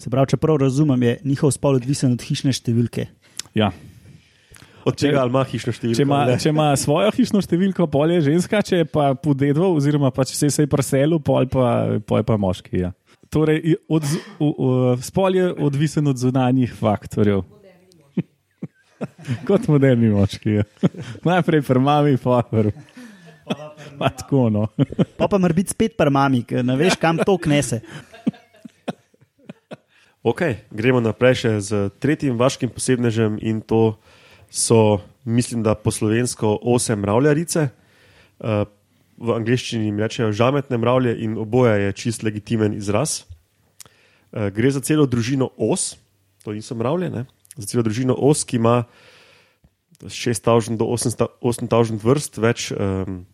Se 0.00 0.10
pravi, 0.10 0.32
če 0.32 0.40
prav 0.40 0.56
razumem, 0.62 1.02
je 1.04 1.16
njihov 1.28 1.52
spol 1.52 1.76
odvisen 1.76 2.16
od 2.16 2.22
hišne 2.24 2.54
številke. 2.56 3.10
Ja. 3.58 3.68
Od 4.84 4.96
tega 4.96 5.20
ali 5.20 5.32
ima 5.32 5.42
hišno 5.44 5.74
številko? 5.76 5.98
Če 5.98 6.06
ima, 6.06 6.20
če 6.40 6.52
ima 6.52 6.68
svojo 6.80 7.12
hišno 7.16 7.42
številko, 7.44 7.86
pol 7.92 8.14
je 8.14 8.24
ženska, 8.30 8.62
če 8.64 8.82
je 8.82 8.88
pa 8.88 9.12
podedvo, 9.18 9.68
oziroma 9.76 10.12
pa 10.14 10.24
če 10.28 10.48
se 10.48 10.64
je 10.64 10.70
preselu, 10.70 11.20
pol 11.20 11.48
pa, 11.52 12.00
pol 12.06 12.24
pa 12.26 12.38
moški. 12.40 12.84
Ja. 12.86 12.92
Torej, 13.30 13.76
od, 13.92 14.06
v, 14.40 14.50
v, 14.50 14.94
spol 15.06 15.36
je 15.38 15.50
odvisen 15.68 16.08
od 16.10 16.18
zunanjih 16.18 16.72
faktorjev. 16.74 17.44
Kot 19.48 19.68
moderni 19.70 20.10
moški. 20.12 20.60
Ja. 20.60 20.64
Najprej 21.28 21.62
prmami, 21.68 22.16
pa 22.20 22.42
prvi. 22.48 22.72
Pa 23.98 24.08
tako. 24.16 24.48
No. 24.52 24.66
pa 25.18 25.28
pa 25.28 25.38
mora 25.38 25.56
biti 25.56 25.74
spet 25.74 25.96
prmami, 25.98 26.42
ker 26.46 26.64
ne 26.64 26.76
veš, 26.78 26.96
kam 27.00 27.20
to 27.20 27.36
knese. 27.38 27.80
Ok, 30.20 30.42
gremo 30.68 31.00
naprej 31.00 31.38
še 31.40 31.50
z 31.64 31.86
tretjim 31.96 32.36
vaškim 32.36 32.68
posebnežem 32.68 33.38
in 33.40 33.62
to 33.64 33.96
so, 34.50 34.98
mislim, 35.24 35.62
da 35.62 35.74
po 35.74 35.90
slovensko 35.90 36.58
osem 36.62 36.98
mravljarice. 37.00 37.68
Uh, 38.38 38.66
v 39.20 39.34
angleščini 39.36 39.90
jim 39.90 39.98
rečejo 40.00 40.32
žametne 40.32 40.78
mravlje 40.80 41.14
in 41.24 41.36
oboje 41.38 41.76
je 41.82 41.92
čist 41.92 42.22
legitimen 42.22 42.74
izraz. 42.74 43.22
Uh, 44.32 44.48
gre 44.48 44.70
za 44.70 44.80
celo 44.80 45.06
družino 45.06 45.50
os, 45.56 45.94
to 46.44 46.52
niso 46.52 46.74
mravlje, 46.74 47.10
ne? 47.10 47.24
za 47.56 47.66
celo 47.66 47.84
družino 47.84 48.16
os, 48.16 48.44
ki 48.44 48.56
ima 48.56 48.84
6000 50.00 50.78
do 50.80 50.88
8000 50.88 52.00
vrst, 52.00 52.38
več 52.40 52.70
um, 52.72 53.24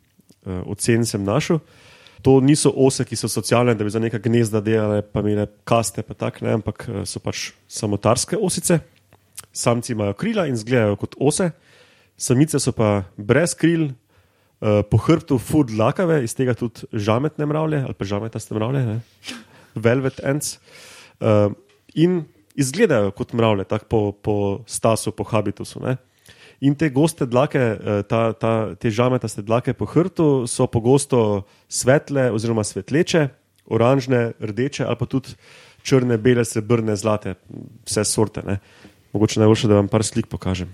uh, 0.43 0.63
ocen 0.67 1.07
sem 1.07 1.23
našel. 1.25 1.61
To 2.27 2.41
niso 2.43 2.73
ose, 2.75 3.05
ki 3.07 3.15
so 3.15 3.29
socialne, 3.31 3.77
da 3.79 3.85
bi 3.87 3.93
za 3.93 4.01
neka 4.03 4.19
gnezda 4.19 4.59
delale, 4.65 5.05
pa 5.05 5.23
imele 5.23 5.47
kaste, 5.69 6.03
pa 6.03 6.17
tak, 6.19 6.41
ne? 6.43 6.57
ampak 6.59 6.89
so 7.07 7.23
pač 7.23 7.53
samotarske 7.71 8.41
osice. 8.41 8.81
Samci 9.57 9.95
imajo 9.95 10.13
krila 10.21 10.45
in 10.47 10.59
izgledajo 10.59 10.99
kot 11.01 11.17
ose, 11.17 11.51
samice 12.17 12.61
so 12.61 12.75
pa 12.77 13.07
brez 13.17 13.55
kril, 13.57 13.89
uh, 14.61 14.83
po 14.91 15.01
hrbtu 15.01 15.39
food 15.41 15.73
lakave, 15.73 16.21
iz 16.25 16.37
tega 16.37 16.55
tudi 16.57 16.85
žametne 16.93 17.49
mravlje 17.49 17.83
ali 17.89 17.97
pa 17.97 18.09
žametaste 18.09 18.55
mravlje, 18.55 18.85
ne? 18.85 19.01
velvet 19.89 20.21
ants. 20.25 20.59
Uh, 21.21 21.55
in 21.97 22.25
izgledajo 22.57 23.11
kot 23.17 23.33
mravlje, 23.33 23.65
tako 23.65 23.89
po, 23.89 24.13
po 24.13 24.37
stasu, 24.67 25.13
po 25.13 25.25
habitusu. 25.25 25.81
Ne? 25.85 25.97
In 26.61 26.75
te 26.75 26.89
goste 26.91 27.27
dlake, 27.29 27.61
eh, 27.61 28.03
ta, 28.09 28.33
ta, 28.33 28.53
te 28.81 28.91
žametaste 28.91 29.45
dlake 29.45 29.75
po 29.77 29.85
hrbtu 29.87 30.47
so 30.49 30.67
pogosto 30.67 31.45
svetle 31.69 32.31
oziroma 32.33 32.65
svetleče, 32.65 33.29
oranžne, 33.67 34.31
rdeče 34.41 34.87
ali 34.87 34.97
pa 34.97 35.07
tudi 35.07 35.37
črne, 35.87 36.17
bele, 36.19 36.45
srebrne, 36.45 36.97
zlate, 36.97 37.37
vse 37.87 38.05
sorte. 38.09 38.43
Ne? 38.47 38.59
Mogoče 39.17 39.41
najboljše, 39.41 39.69
da 39.69 39.75
vam 39.75 39.89
par 39.89 40.05
slik 40.05 40.27
pokažem. 40.29 40.69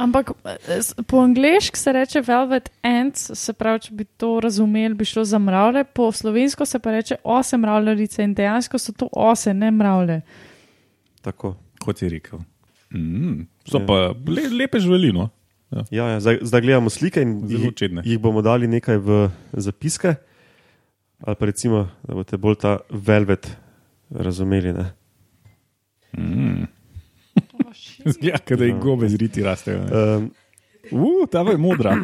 Ampak 0.00 0.30
eh, 0.48 0.80
po 1.06 1.18
angliški 1.20 1.78
se 1.78 1.92
reče 1.92 2.22
velvet 2.24 2.70
ants, 2.82 3.26
se 3.36 3.52
pravi, 3.52 3.82
če 3.84 3.96
bi 3.98 4.04
to 4.04 4.38
razumeli, 4.40 4.96
bi 4.96 5.04
šlo 5.04 5.26
za 5.28 5.38
mravlje, 5.38 5.84
po 5.92 6.08
slovensko 6.12 6.64
se 6.66 6.78
pa 6.80 6.94
reče 6.94 7.18
ose 7.24 7.58
mravljarice 7.60 8.24
in 8.24 8.32
dejansko 8.34 8.80
so 8.80 8.96
to 8.96 9.10
ose, 9.12 9.52
ne 9.54 9.70
mravlje. 9.70 10.20
Tako. 11.20 11.52
Kot 11.80 12.02
je 12.02 12.08
rekel. 12.08 12.40
Mm, 12.94 13.44
so 13.68 13.78
ja. 13.78 13.86
pa 13.86 14.00
le, 14.32 14.48
lepe 14.56 14.80
živeli. 14.80 15.12
Ja. 15.18 15.28
Ja, 15.90 16.08
ja, 16.14 16.20
zdaj, 16.20 16.40
zdaj 16.42 16.60
gledamo 16.60 16.90
slike 16.90 17.22
in 17.22 17.36
jih, 17.48 17.68
jih 18.04 18.18
bomo 18.18 18.42
dali 18.42 18.68
nekaj 18.68 18.96
v 18.96 19.22
zapiske. 19.52 20.14
Ali 21.20 21.36
pa 21.36 21.46
recimo, 21.46 21.88
da 22.08 22.16
boste 22.16 22.40
bolj 22.40 22.60
ta 22.64 22.78
velvet 22.90 23.52
razumeli. 24.10 24.72
Mm. 26.16 26.70
Zgleda, 28.14 28.56
da 28.56 28.64
jih 28.64 28.76
gobe 28.80 29.08
zriti 29.08 29.42
rastejo. 29.42 29.80
Um, 29.80 30.30
uh, 30.90 31.28
ta 31.30 31.44
je 31.50 31.56
modra. 31.56 31.96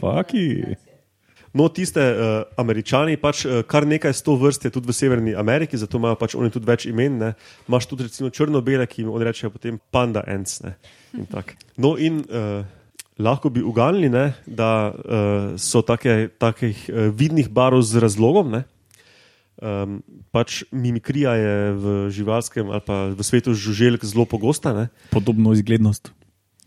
Faki. 0.00 0.76
No, 1.56 1.68
tiste 1.72 2.02
uh, 2.04 2.42
američani, 2.60 3.16
pač 3.16 3.46
uh, 3.46 3.62
kar 3.68 3.86
nekaj 3.88 4.12
sto 4.16 4.34
vrst 4.36 4.66
je 4.68 4.70
tudi 4.74 4.90
v 4.90 4.96
Severni 4.96 5.32
Ameriki, 5.34 5.78
zato 5.80 5.96
imajo 5.96 6.18
pač 6.20 6.34
oni 6.36 6.52
tudi 6.52 6.68
več 6.68 6.84
imen. 6.90 7.16
Ne. 7.22 7.32
Imaš 7.68 7.88
tudi 7.88 8.08
recimo 8.08 8.28
črno-bele, 8.28 8.84
ki 8.86 9.02
jim 9.02 9.12
odrečejo 9.14 9.54
potem 9.54 9.78
panda 9.90 10.24
ants. 10.28 10.60
Ne. 10.64 10.74
In 11.16 11.28
no, 11.80 11.94
in 11.96 12.20
uh, 12.28 12.60
lahko 13.16 13.48
bi 13.48 13.64
uganili, 13.64 14.12
ne, 14.12 14.26
da 14.44 14.70
uh, 14.92 15.56
so 15.56 15.80
take, 15.80 16.28
takih 16.36 16.82
uh, 16.90 17.08
vidnih 17.08 17.48
barov 17.48 17.86
z 17.88 18.04
razlogom. 18.04 18.52
Ne. 18.52 18.66
Um, 19.56 20.02
pač 20.36 20.66
mimikrija 20.68 21.32
je 21.32 21.56
v 21.80 21.84
živalskem 22.12 22.68
ali 22.68 22.82
pa 22.84 23.08
v 23.08 23.24
svetu 23.24 23.56
žuželjk 23.56 24.04
zelo 24.04 24.28
pogosta. 24.28 24.76
Ne? 24.76 24.92
Podobno 25.08 25.56
izglednost. 25.56 26.12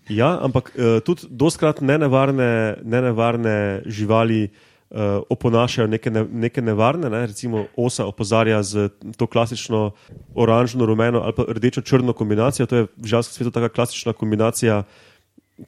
Ja, 0.10 0.42
ampak 0.42 0.74
uh, 0.74 0.98
tudi 1.06 1.30
doskrat 1.30 1.86
nenevarne, 1.86 2.82
nenevarne 2.82 3.86
živali 3.86 4.50
uh, 4.50 5.22
oponašajo 5.30 5.86
neke, 5.86 6.10
ne, 6.10 6.26
neke 6.26 6.66
nevarne. 6.66 7.14
Ne? 7.14 7.30
Recimo 7.30 7.68
osa 7.78 8.10
opozarja 8.10 8.64
z 8.66 8.90
to 9.18 9.30
klasično 9.30 9.92
oranžno, 10.34 10.90
rumeno 10.90 11.22
ali 11.22 11.38
pa 11.38 11.46
rdečo-črno 11.46 12.18
kombinacijo. 12.18 12.66
To 12.66 12.76
je 12.76 12.84
v 12.90 13.06
živalskem 13.06 13.38
svetu 13.38 13.54
taka 13.54 13.70
klasična 13.70 14.18
kombinacija, 14.18 14.82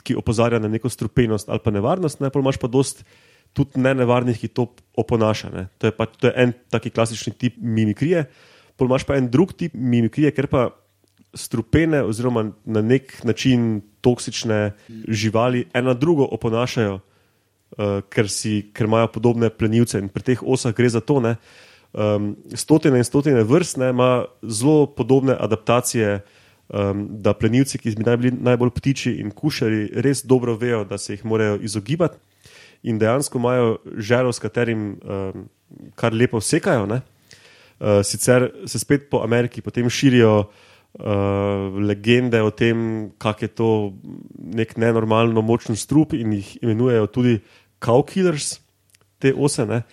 ki 0.02 0.18
opozarja 0.18 0.58
na 0.58 0.74
neko 0.74 0.90
strupenost 0.90 1.54
ali 1.54 1.62
pa 1.62 1.70
nevarnost. 1.70 2.18
Ne? 2.18 2.34
Pa 2.34 2.42
imaš 2.42 2.58
pa 2.58 2.66
dosti 2.66 3.06
tudi 3.54 3.78
ne 3.78 3.94
nevarnih, 3.94 4.40
ki 4.40 4.48
to 4.48 4.72
oponaša. 4.96 5.68
To 5.78 5.88
je, 5.88 5.92
pa, 5.96 6.06
to 6.06 6.28
je 6.28 6.34
en 6.36 6.54
taki 6.70 6.90
klasični 6.90 7.34
tip 7.34 7.56
mimikrije. 7.58 8.26
Pol 8.76 8.90
imaš 8.90 9.06
pa 9.08 9.16
en 9.16 9.30
drug 9.32 9.54
tip 9.54 9.74
mimikrije, 9.74 10.32
ker 10.36 10.48
pa 10.52 10.70
strupene, 11.34 12.04
oziroma 12.04 12.50
na 12.66 12.82
nek 12.82 13.24
način 13.24 13.82
toksične 14.02 14.74
živali 15.08 15.68
ena 15.74 15.94
drugo 15.94 16.28
oponašajo, 16.32 16.96
uh, 16.98 18.02
ker, 18.10 18.30
si, 18.30 18.72
ker 18.74 18.90
imajo 18.90 19.12
podobne 19.14 19.50
plenilce. 19.50 20.00
In 20.00 20.10
pri 20.12 20.32
teh 20.32 20.44
osah 20.44 20.76
gre 20.76 20.90
za 20.90 21.00
to, 21.00 21.22
da 21.24 21.36
um, 21.94 22.36
stotine 22.56 23.00
in 23.00 23.08
stotine 23.08 23.44
vrst 23.48 23.78
ne, 23.78 23.90
ima 23.96 24.26
zelo 24.44 24.86
podobne 24.86 25.36
adaptacije. 25.40 26.22
Um, 26.72 27.02
da 27.20 27.34
plenilci, 27.36 27.76
ki 27.84 27.92
bi 28.00 28.06
naj 28.08 28.16
bili 28.18 28.30
najbolj 28.32 28.70
ptiči 28.72 29.12
in 29.20 29.34
kušari, 29.36 29.90
res 30.00 30.22
dobro 30.24 30.54
vejo, 30.56 30.86
da 30.88 30.96
se 30.98 31.18
jih 31.18 31.26
morajo 31.28 31.58
izogibati 31.60 32.16
in 32.84 33.00
dejansko 33.00 33.38
imajo 33.38 33.78
žero, 33.98 34.32
s 34.34 34.40
katerim 34.40 34.96
um, 35.04 35.48
kar 35.96 36.14
lepo 36.14 36.42
sekajo. 36.42 36.88
Uh, 36.88 38.02
sicer 38.06 38.50
se 38.66 38.80
spet 38.80 39.10
po 39.10 39.22
Ameriki 39.24 39.62
potem 39.62 39.90
širijo 39.90 40.34
uh, 40.42 41.06
legende 41.88 42.42
o 42.42 42.52
tem, 42.52 43.12
kako 43.18 43.46
je 43.46 43.48
to 43.48 43.70
nek 44.38 44.78
nenormalno 44.78 45.42
močen 45.42 45.76
strup 45.76 46.14
in 46.14 46.34
jih 46.34 46.58
imenujejo 46.62 47.08
tudi 47.08 47.40
cow 47.82 48.04
killers. 48.06 48.60
Te 49.22 49.30
ose, 49.38 49.62
uh, 49.62 49.84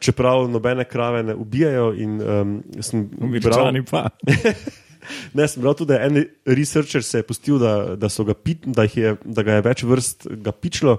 čeprav 0.00 0.46
nobene 0.48 0.86
krave 0.88 1.20
ne 1.22 1.34
ubijajo. 1.36 1.90
In, 1.92 2.14
um, 2.24 2.54
sem 2.80 3.02
bral, 3.44 3.74
ne, 5.36 5.48
sem 5.48 5.60
bral 5.60 5.76
tudi, 5.76 5.92
da 5.92 5.98
je 5.98 6.06
en 6.06 6.56
researcher 6.56 7.04
se 7.04 7.20
je 7.20 7.26
pustil, 7.28 7.58
da, 7.60 7.96
da, 8.00 8.08
ga 8.08 8.34
pit, 8.34 8.64
da, 8.64 8.86
je, 8.88 9.16
da 9.24 9.44
ga 9.44 9.58
je 9.58 9.66
več 9.66 9.84
vrst 9.84 10.26
pičlo, 10.56 10.96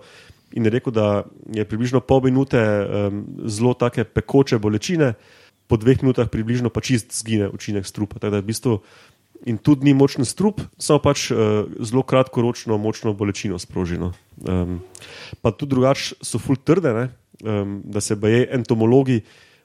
in 0.52 0.66
je 0.66 0.72
rekel, 0.74 0.94
da 0.94 1.24
je 1.54 1.66
približno 1.66 2.02
pol 2.02 2.24
minute 2.26 2.60
um, 2.60 3.24
zelo 3.46 3.74
take 3.74 4.04
pekoče 4.04 4.60
bolečine, 4.60 5.14
po 5.68 5.80
dveh 5.80 6.02
minutah 6.04 6.28
približno 6.28 6.70
pa 6.70 6.84
čist 6.84 7.14
zgine 7.16 7.48
učinek 7.50 7.88
strupa. 7.88 8.20
Tako 8.20 8.32
da 8.36 8.42
v 8.42 8.50
bistvu 8.50 8.80
in 9.48 9.58
tudi 9.58 9.88
ni 9.88 9.94
močen 9.98 10.28
strup, 10.28 10.60
samo 10.78 11.00
pač 11.00 11.30
uh, 11.32 11.64
zelo 11.80 12.04
kratkoročno 12.04 12.78
močno 12.78 13.14
bolečino 13.14 13.60
sprožino. 13.60 14.12
Um, 14.44 14.82
pa 15.42 15.56
tudi 15.56 15.76
drugače 15.76 16.20
so 16.22 16.42
ful 16.42 16.60
trde, 16.60 16.92
um, 17.42 17.80
da 17.86 18.02
se 18.02 18.16
boje 18.16 18.50
entomologi. 18.52 19.22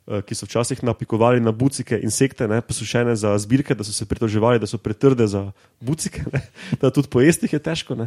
Eh, 0.06 0.22
ki 0.22 0.36
so 0.38 0.46
včasih 0.46 0.84
napikovali 0.86 1.42
na 1.42 1.50
bucike 1.50 1.98
insekte, 1.98 2.46
ne, 2.46 2.60
posušene 2.62 3.16
za 3.18 3.32
zbirke, 3.42 3.74
da 3.74 3.82
so 3.82 3.90
se 3.90 4.06
pritoževali, 4.06 4.60
da 4.62 4.66
so 4.70 4.78
pretrde 4.78 5.26
za 5.26 5.50
bucike, 5.80 6.22
ne, 6.32 6.40
da 6.80 6.92
tudi 6.94 7.10
pojesti 7.10 7.48
je 7.50 7.58
težko. 7.58 7.98
Ne. 7.98 8.06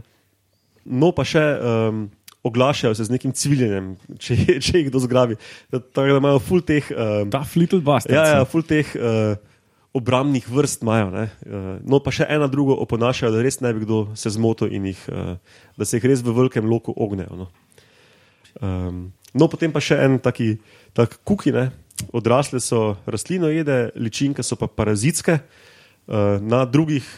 No, 0.85 1.11
pa 1.11 1.27
še 1.27 1.43
um, 1.43 2.05
oglašajo 2.43 2.95
se 2.95 3.03
z 3.03 3.13
nekim 3.13 3.33
cviljenjem, 3.35 3.93
če, 4.19 4.37
če 4.63 4.77
jih 4.79 4.89
kdo 4.89 5.01
zgrabi. 5.03 5.37
Tako 5.71 6.07
da 6.07 6.17
imajo 6.17 6.41
full 6.43 6.63
teh. 6.65 6.87
Um, 6.93 7.31
Ta 7.33 7.43
little 7.55 7.81
bastard. 7.83 8.15
Ja, 8.15 8.39
ja, 8.39 8.45
full 8.47 8.65
teh. 8.65 8.95
Uh, 8.95 9.35
Obrambnih 9.93 10.45
vrst 10.45 10.83
imajo, 10.85 11.07
uh, 11.09 11.69
no 11.81 11.97
pa 12.05 12.11
še 12.13 12.27
ena 12.29 12.45
drugo 12.47 12.75
oponašajo, 12.83 13.31
da 13.33 13.39
res 13.41 13.57
ne 13.57 13.71
bi 13.73 13.81
kdo 13.87 14.03
se 14.13 14.29
zmotil 14.35 14.69
in 14.77 14.85
jih, 14.91 14.99
uh, 15.09 15.31
da 15.81 15.87
se 15.87 15.97
jih 15.97 16.05
res 16.11 16.21
v 16.21 16.35
velikem 16.37 16.67
loku 16.69 16.93
ognejo. 16.93 17.39
No. 17.39 17.47
Um, 18.61 18.99
no, 19.33 19.47
potem 19.49 19.73
pa 19.73 19.81
še 19.81 19.97
en 20.05 20.19
taki 20.21 20.59
tak 20.93 21.17
kuki, 21.25 21.49
ne, 21.57 21.71
odrasle 22.13 22.61
so 22.61 22.99
rastlinojede, 23.09 23.79
ličinke 23.97 24.45
so 24.45 24.59
pa 24.61 24.69
parazitske, 24.69 25.39
uh, 25.41 26.37
na 26.37 26.61
drugih 26.69 27.09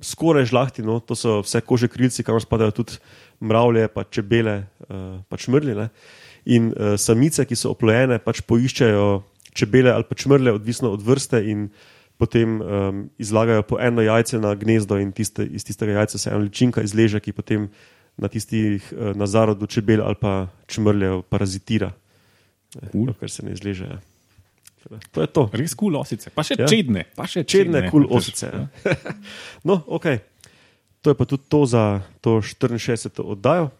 skoraj 0.00 0.48
žlahti, 0.50 0.84
no, 0.86 1.00
to 1.00 1.16
so 1.18 1.40
vse 1.42 1.60
kože 1.66 1.88
krilci, 1.90 2.24
kamor 2.26 2.42
spadajo 2.42 2.74
tudi 2.82 2.98
mravlje, 3.40 3.88
pa 3.94 4.04
čebele, 4.04 4.62
uh, 4.88 5.18
pač 5.30 5.48
mrli. 5.50 5.74
In 6.54 6.70
uh, 6.72 6.94
samice, 7.00 7.44
ki 7.46 7.58
so 7.58 7.74
oplojene, 7.74 8.20
pač 8.22 8.42
poiščejo 8.46 9.22
čebele 9.58 9.92
ali 9.92 10.06
pač 10.06 10.26
mrle, 10.30 10.54
odvisno 10.58 10.92
od 10.94 11.02
vrste. 11.02 11.42
Potem 12.18 12.58
um, 12.58 13.04
izlagajo 13.14 13.62
po 13.62 13.78
eno 13.78 14.02
jajce 14.02 14.40
na 14.42 14.50
gnezdo, 14.58 14.98
in 14.98 15.14
tiste, 15.14 15.46
iz 15.46 15.62
tistega 15.62 16.00
jajca 16.00 16.18
se 16.18 16.30
ena 16.30 16.42
ličinka 16.42 16.82
izleže, 16.82 17.22
ki 17.22 17.30
potem 17.30 17.68
na 18.18 18.26
tistih 18.26 18.82
uh, 18.90 19.14
na 19.14 19.26
zarodu 19.30 19.70
čebel 19.70 20.02
ali 20.02 20.18
pa 20.18 20.48
čmrljev 20.66 21.22
parazitira, 21.30 21.92
cool. 22.90 23.14
ker 23.14 23.30
se 23.30 23.46
ne 23.46 23.54
izleže. 23.54 23.86
Ja. 23.86 24.02
To 24.88 25.20
je 25.20 25.28
to. 25.28 25.48
Res 25.52 25.74
kul 25.74 25.92
cool 25.92 26.00
osice, 26.00 26.32
pa 26.32 26.44
še 26.46 26.56
ja. 26.58 26.68
čedne. 26.68 27.04
Pa 27.16 27.28
še 27.28 27.44
čedne, 27.44 27.84
kul 27.92 28.08
cool 28.08 28.18
osice. 28.18 28.48
Ja. 28.48 28.64
no, 29.68 29.82
ok. 29.84 30.06
To 31.04 31.12
je 31.12 31.18
pa 31.18 31.24
tudi 31.28 31.44
to 31.48 31.60
za 31.68 32.00
to 32.24 32.40
64. 32.40 33.20
oddajo. 33.22 33.70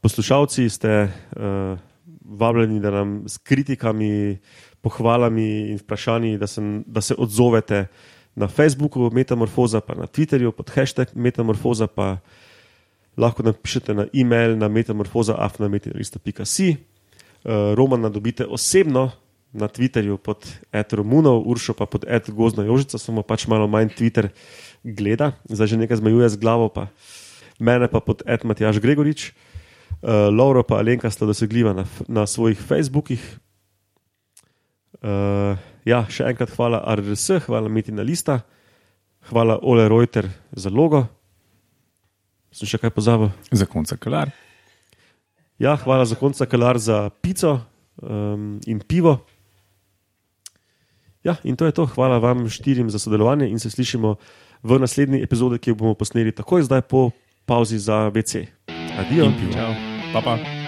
Poslušalci 0.00 0.66
ste 0.72 0.92
uh, 1.06 1.76
vabljeni, 2.24 2.80
da 2.80 2.90
nam 2.90 3.28
s 3.28 3.38
kritikami, 3.38 4.38
pohvalami 4.80 5.70
in 5.70 5.78
vprašanji, 5.78 6.38
da 6.40 6.46
se, 6.46 6.62
da 6.86 7.00
se 7.00 7.14
odzovete 7.18 7.86
na 8.34 8.48
Facebooku, 8.48 9.10
Metamorfoza, 9.12 9.80
pa 9.80 9.94
na 9.94 10.08
Twitterju 10.08 10.56
pod 10.56 10.72
hashtag 10.72 11.12
Metamorfoza, 11.14 11.86
pa 11.86 12.16
lahko 13.16 13.44
napišete 13.44 13.94
na 13.94 14.06
e-mail 14.12 14.56
na 14.56 14.68
metamorfoza.afnametina.com. 14.68 16.76
Uh, 17.42 17.74
Romana 17.74 18.08
dobite 18.08 18.46
osebno, 18.46 19.10
na 19.52 19.68
Twitterju 19.68 20.16
pod 20.16 20.48
Romunov, 20.72 21.44
Uršo 21.44 21.76
pa 21.76 21.84
pod 21.84 22.08
Ed 22.08 22.32
Gozna 22.32 22.64
Jožica, 22.64 22.96
samo 22.96 23.20
pač 23.22 23.44
malo 23.46 23.68
manj 23.68 23.92
Twitter 23.92 24.32
gleda, 24.80 25.36
zdaj 25.44 25.76
že 25.76 25.80
nekaj 25.84 26.00
zmajuje 26.00 26.28
z 26.32 26.36
glavo, 26.40 26.72
pa 26.72 26.88
mene 27.60 27.86
pa 27.86 28.00
pod 28.00 28.24
Ed 28.24 28.48
Matjaš 28.48 28.80
Gregorič, 28.80 29.30
uh, 30.00 30.32
Lauro 30.32 30.64
pa 30.64 30.80
Alenka 30.80 31.12
sta 31.12 31.28
dosegljiva 31.28 31.76
na, 31.76 31.84
na 32.08 32.24
svojih 32.24 32.56
Facebookih. 32.56 33.20
Uh, 35.02 35.60
ja, 35.84 36.06
še 36.08 36.24
enkrat 36.32 36.50
hvala 36.56 36.80
RRS, 36.96 37.44
hvala 37.44 37.68
Metina 37.68 38.00
Lista, 38.00 38.40
hvala 39.28 39.60
Ole 39.60 39.84
Reuter 39.90 40.32
za 40.56 40.72
logo. 40.72 41.04
Sem 42.52 42.68
še 42.68 42.80
kaj 42.80 42.92
pozabil? 42.92 43.28
Za 43.52 43.68
konca 43.68 43.96
kalar. 43.96 44.32
Ja, 45.60 45.76
hvala 45.80 46.04
za 46.08 46.16
konca 46.20 46.44
kalar 46.48 46.76
za 46.76 47.08
pico 47.24 47.60
um, 48.02 48.60
in 48.66 48.80
pivo. 48.84 49.22
Ja, 51.24 51.36
in 51.44 51.56
to 51.56 51.66
je 51.66 51.72
to. 51.72 51.86
Hvala 51.86 52.18
vam 52.18 52.48
štirim 52.48 52.90
za 52.90 52.98
sodelovanje 52.98 53.48
in 53.48 53.58
se 53.58 53.70
slišimo 53.70 54.16
v 54.62 54.78
naslednji 54.78 55.22
epizodi, 55.22 55.58
ki 55.58 55.70
jo 55.70 55.74
bomo 55.74 55.94
posneli 55.94 56.32
takoj 56.32 56.62
zdaj 56.62 56.82
po 56.82 57.10
pauzi 57.46 57.78
za 57.78 58.10
BC. 58.10 58.46
Adijo. 58.98 59.32
Pa 60.12 60.20
pa. 60.20 60.61